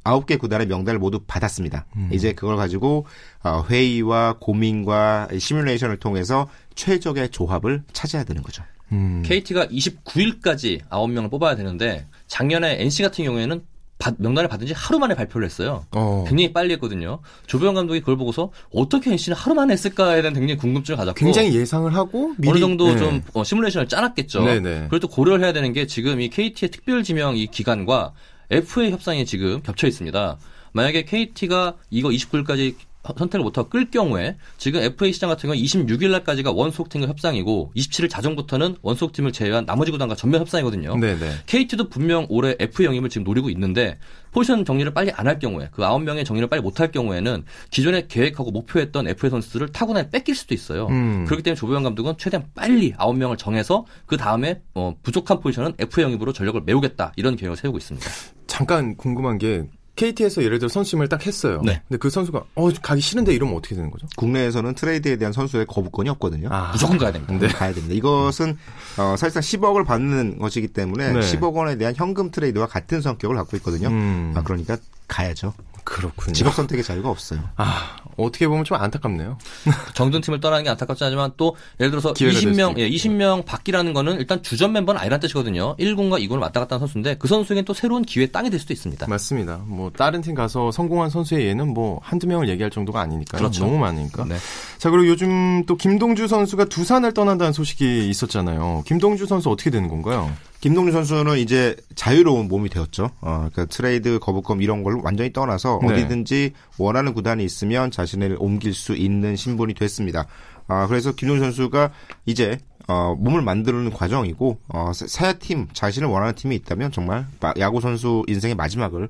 아홉 0.05 0.27
개 0.27 0.37
구단의 0.37 0.69
명단을 0.69 1.01
모두 1.01 1.21
받았습니다. 1.27 1.87
음. 1.97 2.09
이제 2.13 2.33
그걸 2.33 2.57
가지고 2.57 3.07
어, 3.43 3.65
회의와 3.69 4.37
고민과 4.39 5.29
시뮬레이션을 5.37 5.99
통해서 5.99 6.49
최적의 6.77 7.31
조합을 7.31 7.83
찾아야 7.93 8.23
되는 8.23 8.43
거죠. 8.43 8.63
음. 8.93 9.23
KT가 9.27 9.67
29일까지 9.67 10.83
아홉 10.89 11.11
명을 11.11 11.31
뽑아야 11.31 11.57
되는데 11.57 12.07
작년에 12.29 12.81
NC 12.81 13.03
같은 13.03 13.25
경우에는 13.25 13.63
받, 13.99 14.15
명단을 14.19 14.49
받은 14.49 14.69
지 14.69 14.73
하루 14.73 15.01
만에 15.01 15.17
발표를 15.17 15.45
했어요. 15.45 15.85
어. 15.91 16.25
굉장히 16.29 16.53
빨리 16.53 16.73
했거든요. 16.75 17.19
조병 17.49 17.75
감독이 17.75 17.99
그걸 17.99 18.17
보고서 18.17 18.53
어떻게 18.73 19.11
NC는 19.11 19.37
하루 19.37 19.57
만에 19.57 19.73
했을까에 19.73 20.23
대한 20.23 20.35
굉장히 20.35 20.57
궁금증을 20.59 20.97
가졌고 20.97 21.19
굉장히 21.19 21.57
예상을 21.57 21.93
하고 21.93 22.35
미리, 22.39 22.51
어느 22.53 22.61
정도 22.61 22.95
네. 22.95 22.99
좀 22.99 23.23
어, 23.35 23.43
시뮬레이션을 23.43 23.89
짜놨겠죠. 23.89 24.45
네네. 24.45 24.87
그리고 24.89 25.01
또 25.01 25.09
고려를 25.09 25.43
해야 25.43 25.53
되는 25.53 25.73
게 25.73 25.89
지금 25.89 26.21
이 26.21 26.31
KT의 26.31 26.71
특별 26.71 27.03
지명 27.03 27.37
이 27.37 27.49
기간과 27.49 28.13
FA 28.51 28.91
협상이 28.91 29.27
지금 29.27 29.63
겹쳐 29.63 29.87
있습니다. 29.87 30.39
만약에 30.73 31.05
KT가 31.05 31.77
이거 31.91 32.09
29일까지 32.09 32.77
선택을 33.17 33.43
못하고 33.45 33.69
끌 33.71 33.91
경우에 33.91 34.37
지금 34.59 34.81
FA 34.83 35.13
시장 35.13 35.31
같은 35.31 35.49
경우 35.49 35.59
26일 35.63 36.11
날까지가 36.11 36.53
원소속팀과 36.53 37.07
협상이고 37.07 37.73
27일 37.77 38.11
자정부터는 38.11 38.77
원소속팀을 38.83 39.33
제외한 39.33 39.65
나머지 39.65 39.91
구단과 39.91 40.15
전면 40.15 40.41
협상이거든요. 40.41 40.97
네네. 40.99 41.31
KT도 41.47 41.89
분명 41.89 42.27
올해 42.29 42.55
F 42.59 42.85
영입을 42.85 43.09
지금 43.09 43.25
노리고 43.25 43.49
있는데 43.51 43.99
포지션 44.33 44.65
정리를 44.65 44.93
빨리 44.93 45.11
안 45.13 45.29
할 45.29 45.39
경우에 45.39 45.69
그 45.73 45.83
9명의 45.83 46.25
정리를 46.25 46.49
빨리 46.49 46.63
못할 46.63 46.91
경우에는 46.91 47.45
기존에 47.71 48.07
계획하고 48.09 48.51
목표했던 48.51 49.07
FA 49.09 49.31
선수들을 49.31 49.73
타고난 49.73 50.09
뺏길 50.11 50.35
수도 50.35 50.55
있어요. 50.55 50.87
음. 50.89 51.25
그렇기 51.27 51.43
때문에 51.43 51.55
조보영 51.59 51.83
감독은 51.83 52.15
최대한 52.19 52.47
빨리 52.55 52.93
9명을 52.93 53.37
정해서 53.37 53.85
그 54.07 54.17
다음에 54.17 54.61
어, 54.75 54.95
부족한 55.03 55.41
포지션은 55.41 55.75
F 55.79 56.01
영입으로 56.01 56.33
전력을 56.33 56.61
메우겠다 56.65 57.13
이런 57.17 57.37
계획을 57.37 57.57
세우고 57.57 57.77
있습니다. 57.79 58.07
잠깐 58.47 58.97
궁금한 58.97 59.37
게 59.39 59.65
KT에서 59.99 60.45
예를 60.45 60.61
들어 60.61 60.69
선수임을 60.69 61.09
딱 61.09 61.27
했어요. 61.27 61.61
네. 61.65 61.83
근데 61.89 61.99
그 61.99 62.09
선수가 62.09 62.45
어 62.55 62.71
가기 62.81 63.01
싫은데 63.01 63.35
이러면 63.35 63.57
어떻게 63.57 63.75
되는 63.75 63.91
거죠? 63.91 64.07
국내에서는 64.17 64.75
트레이드에 64.75 65.17
대한 65.17 65.33
선수의 65.33 65.67
거부권이 65.67 66.09
없거든요. 66.11 66.49
아, 66.53 66.71
무조건 66.73 66.99
가야 66.99 67.11
됩니다. 67.13 67.35
네. 67.39 67.49
가야 67.49 67.75
됩니다. 67.75 67.95
이것은 67.95 68.57
어, 68.97 69.17
사실상 69.17 69.43
10억을 69.43 69.85
받는 69.85 70.39
것이기 70.39 70.69
때문에 70.69 71.13
네. 71.13 71.21
10억 71.21 71.53
원에 71.53 71.77
대한 71.77 71.95
현금 71.97 72.31
트레이드와 72.31 72.67
같은 72.67 73.01
성격을 73.01 73.35
갖고 73.37 73.57
있거든요. 73.57 73.89
음. 73.89 74.33
아, 74.37 74.43
그러니까 74.43 74.79
가야죠. 75.09 75.53
그렇군요. 75.89 76.35
직업 76.35 76.55
선택의 76.55 76.85
자유가 76.85 77.09
없어요. 77.09 77.41
아, 77.57 77.97
어떻게 78.19 78.47
보면 78.47 78.65
좀 78.65 78.77
안타깝네요. 78.77 79.39
정든 79.95 80.21
팀을 80.21 80.39
떠나는 80.39 80.65
게 80.65 80.71
안타깝지 80.71 81.03
않지만 81.05 81.33
또 81.39 81.57
예를 81.81 81.91
들어서 81.91 82.13
20명, 82.13 82.79
예, 82.79 82.91
20명 82.91 83.47
바뀌라는 83.47 83.95
거는 83.95 84.19
일단 84.19 84.43
주전 84.43 84.73
멤버는 84.73 85.01
아니란 85.01 85.19
뜻이거든요. 85.21 85.77
1군과 85.77 86.23
2군을 86.23 86.41
왔다 86.41 86.61
갔다 86.61 86.77
하는 86.77 86.87
선수인데 86.87 87.17
그 87.17 87.27
선수에겐 87.27 87.65
또 87.65 87.73
새로운 87.73 88.03
기회 88.03 88.27
땅이 88.27 88.51
될 88.51 88.61
수도 88.61 88.75
있습니다. 88.75 89.07
맞습니다. 89.09 89.61
뭐 89.65 89.91
다른 89.91 90.21
팀 90.21 90.35
가서 90.35 90.71
성공한 90.71 91.09
선수의 91.09 91.47
예는 91.47 91.73
뭐 91.73 92.01
한두 92.03 92.27
명을 92.27 92.51
얘기할 92.51 92.71
정도가 92.71 93.01
아니니까 93.01 93.39
그렇죠. 93.39 93.65
너무 93.65 93.79
많으니까. 93.79 94.25
네. 94.25 94.37
자, 94.77 94.91
그리고 94.91 95.09
요즘 95.09 95.65
또 95.65 95.77
김동주 95.77 96.29
선수가 96.29 96.67
두산을 96.67 97.15
떠난다는 97.15 97.53
소식이 97.55 98.09
있었잖아요. 98.11 98.83
김동주 98.87 99.27
선수 99.27 99.49
어떻게 99.49 99.71
되는 99.71 99.89
건가요? 99.89 100.31
김동준 100.61 100.93
선수는 100.93 101.39
이제 101.39 101.77
자유로운 101.95 102.49
몸이 102.49 102.69
되었죠. 102.69 103.11
어, 103.21 103.49
그러니까 103.53 103.67
트레이드 103.67 104.19
거부권 104.19 104.61
이런 104.61 104.83
걸 104.83 105.01
완전히 105.05 105.33
떠나서 105.33 105.79
네. 105.83 105.95
어디든지 105.95 106.53
원하는 106.79 107.15
구단이 107.15 107.45
있으면 107.45 107.91
자신을 107.91 108.37
옮길 108.41 108.75
수 108.75 108.97
있는 108.97 109.37
신분이 109.37 109.75
됐습니다. 109.75 110.27
아, 110.67 110.87
그래서 110.89 111.13
김동준 111.13 111.45
선수가 111.45 111.91
이제 112.27 112.59
어, 112.89 113.15
몸을 113.19 113.43
만드는 113.43 113.91
과정이고 113.93 114.59
어, 114.69 114.93
새 114.95 115.39
팀 115.39 115.69
자신을 115.73 116.09
원하는 116.09 116.35
팀이 116.35 116.57
있다면 116.57 116.91
정말 116.91 117.27
야구 117.59 117.81
선수 117.81 118.25
인생의 118.27 118.57
마지막을 118.57 119.09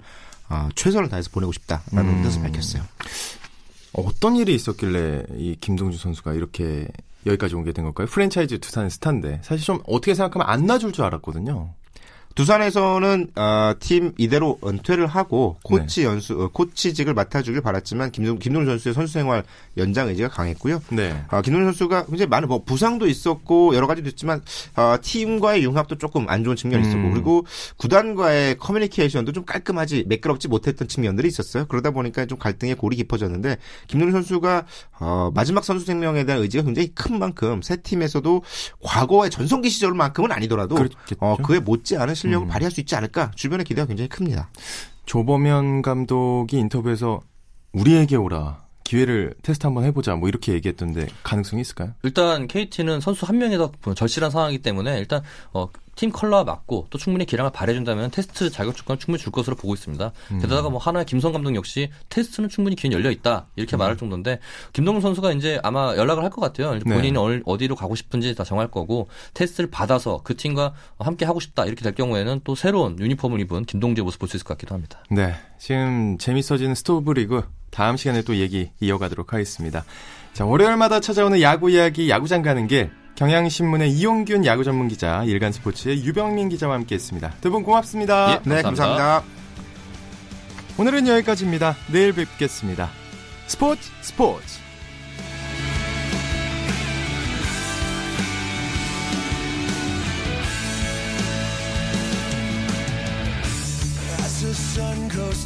어, 0.51 0.69
최선을 0.75 1.09
다해서 1.09 1.31
보내고 1.31 1.53
싶다라는 1.53 2.19
음. 2.19 2.23
뜻을 2.23 2.43
밝혔어요. 2.43 2.83
어떤 3.93 4.37
일이 4.37 4.55
있었길래 4.55 5.25
이 5.39 5.57
김동준 5.61 5.99
선수가 5.99 6.35
이렇게 6.35 6.89
여기까지 7.29 7.55
오게 7.55 7.73
된 7.73 7.85
걸까요? 7.85 8.07
프랜차이즈 8.07 8.59
두산 8.59 8.89
스타인데 8.89 9.41
사실 9.43 9.65
좀 9.65 9.81
어떻게 9.87 10.15
생각하면 10.15 10.49
안 10.49 10.67
놔줄 10.67 10.93
줄 10.93 11.05
알았거든요. 11.05 11.75
두산에서는 12.39 13.33
어, 13.35 13.73
팀 13.81 14.13
이대로 14.17 14.61
은퇴를 14.65 15.09
하고 15.09 15.57
코치 15.65 16.03
네. 16.03 16.07
연수 16.07 16.41
어, 16.41 16.49
코치직을 16.53 17.13
맡아주길 17.13 17.63
바랐지만 17.63 18.13
김동 18.13 18.39
김동 18.39 18.65
선수의 18.65 18.95
선수 18.95 19.13
생활 19.13 19.43
연장 19.77 20.07
의지가 20.07 20.29
강했고요. 20.29 20.81
네. 20.91 21.21
어, 21.33 21.43
김동 21.43 21.65
선수가 21.65 22.07
굉장히 22.07 22.29
많은 22.29 22.47
뭐 22.47 22.63
부상도 22.63 23.09
있었고 23.09 23.75
여러 23.75 23.89
가지도 23.89 24.09
있지만 24.11 24.41
어, 24.77 24.99
팀과의 25.03 25.65
융합도 25.65 25.99
조금 25.99 26.29
안 26.29 26.45
좋은 26.45 26.55
측면이 26.55 26.85
음. 26.85 26.89
있었고 26.89 27.11
그리고 27.11 27.45
구단과의 27.77 28.59
커뮤니케이션도 28.59 29.33
좀 29.33 29.45
깔끔하지 29.45 30.05
매끄럽지 30.07 30.47
못했던 30.47 30.87
측면들이 30.87 31.27
있었어요. 31.27 31.67
그러다 31.67 31.91
보니까 31.91 32.25
좀 32.27 32.39
갈등의 32.39 32.77
골이 32.77 32.95
깊어졌는데 32.95 33.57
김동주 33.89 34.13
선수가 34.13 34.65
어, 35.01 35.33
마지막 35.35 35.65
선수 35.65 35.85
생명에 35.85 36.23
대한 36.23 36.41
의지가 36.41 36.63
굉장히 36.63 36.93
큰 36.95 37.19
만큼 37.19 37.63
새 37.63 37.75
팀에서도 37.75 38.43
과거의 38.81 39.29
전성기 39.29 39.71
시절만큼은 39.71 40.31
아니더라도 40.31 40.77
어, 41.19 41.37
그에 41.43 41.59
못지않은 41.59 42.15
실 42.15 42.28
실력을 42.29 42.47
음. 42.47 42.49
발휘할 42.49 42.71
수 42.71 42.81
있지 42.81 42.95
않을까 42.95 43.31
주변의 43.35 43.65
기대가 43.65 43.87
굉장히 43.87 44.09
큽니다. 44.09 44.51
조범현 45.07 45.83
감독이 45.83 46.59
인터뷰에서 46.59 47.21
우리에게 47.73 48.17
오라 48.17 48.68
기회를 48.89 49.35
테스트 49.43 49.67
한번 49.67 49.85
해보자 49.85 50.17
뭐 50.17 50.31
이렇게 50.31 50.55
얘기했던데 50.55 51.09
가능성이 51.23 51.61
있을까요? 51.61 51.93
일단 52.05 52.49
KT는 52.49 53.01
선수 53.01 53.27
한 53.27 53.37
명이 53.37 53.59
더 53.59 53.71
절실한 53.95 54.31
상황이기 54.31 54.63
때문에 54.63 54.99
일단 54.99 55.21
어, 55.53 55.69
팀 55.95 56.11
컬러와 56.11 56.45
맞고 56.45 56.87
또 56.89 56.97
충분히 56.97 57.27
기량을 57.27 57.51
발휘해준다면 57.51 58.11
테스트 58.13 58.49
자격 58.51 58.77
조건을 58.77 58.99
충분히 58.99 59.21
줄 59.23 59.31
것으로 59.31 59.57
보고 59.57 59.75
있습니다. 59.75 60.13
음. 60.31 60.39
게다가 60.41 60.71
뭐 60.71 60.79
한화의 60.79 61.05
김성근 61.05 61.33
감독 61.33 61.55
역시 61.55 61.91
테스트는 62.09 62.49
충분히 62.49 62.77
기회는 62.77 62.97
열려 62.97 63.11
있다 63.11 63.49
이렇게 63.57 63.77
음. 63.77 63.79
말할 63.79 63.99
정도인데 63.99 64.39
김동주 64.73 65.03
선수가 65.03 65.33
이제 65.33 65.61
아마 65.63 65.95
연락을 65.95 66.23
할 66.25 66.31
것 66.31 66.41
같아요. 66.41 66.73
네. 66.73 66.79
본인이 66.81 67.13
네. 67.13 67.43
어디로 67.45 67.75
가고 67.77 67.95
싶은지 67.95 68.35
다 68.35 68.45
정할 68.45 68.71
거고 68.71 69.09
테스트를 69.35 69.71
받아서 69.71 70.21
그 70.25 70.35
팀과 70.37 70.73
함께 70.99 71.27
하고 71.27 71.41
싶다 71.41 71.67
이렇게 71.67 71.83
될 71.83 71.95
경우에는 71.95 72.41
또 72.45 72.55
새로운 72.55 72.99
유니폼을 72.99 73.41
입은 73.41 73.65
김동주 73.67 74.01
모습 74.03 74.19
볼 74.21 74.29
수 74.29 74.37
있을 74.37 74.45
것 74.45 74.55
같기도 74.55 74.75
합니다. 74.75 75.01
네, 75.11 75.35
지금 75.59 76.17
재밌어지는 76.19 76.75
스토브 76.75 77.13
리그 77.13 77.43
다음 77.71 77.97
시간에 77.97 78.23
또 78.23 78.37
얘기 78.37 78.71
이어가도록 78.81 79.33
하겠습니다. 79.33 79.85
자, 80.33 80.45
월요일마다 80.45 81.01
찾아오는 81.01 81.41
야구 81.41 81.71
이야기 81.71 82.09
야구장 82.11 82.43
가는 82.43 82.67
길 82.67 82.91
경향신문의 83.17 83.91
이용균 83.91 84.45
야구 84.45 84.63
전문 84.63 84.87
기자, 84.89 85.25
일간 85.25 85.51
스포츠의 85.53 86.05
유병민 86.05 86.49
기자와 86.49 86.75
함께 86.75 86.95
했습니다. 86.95 87.33
두 87.41 87.51
분 87.51 87.65
고맙습니다. 87.65 88.35
예, 88.35 88.49
네, 88.49 88.63
감사합니다. 88.63 89.23
오늘은 90.79 91.09
여기까지입니다. 91.09 91.77
내일 91.91 92.13
뵙겠습니다. 92.13 92.91
스포츠 93.49 93.91
스포츠. 94.03 94.69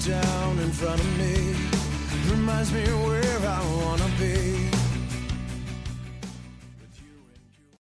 down 0.04 0.58
in 0.58 0.72
front 0.72 1.00
of 1.00 1.06
me 1.16 1.31
finds 2.64 2.72
me 2.72 2.94
where 3.05 3.38
I 3.48 3.61
was. 3.61 3.81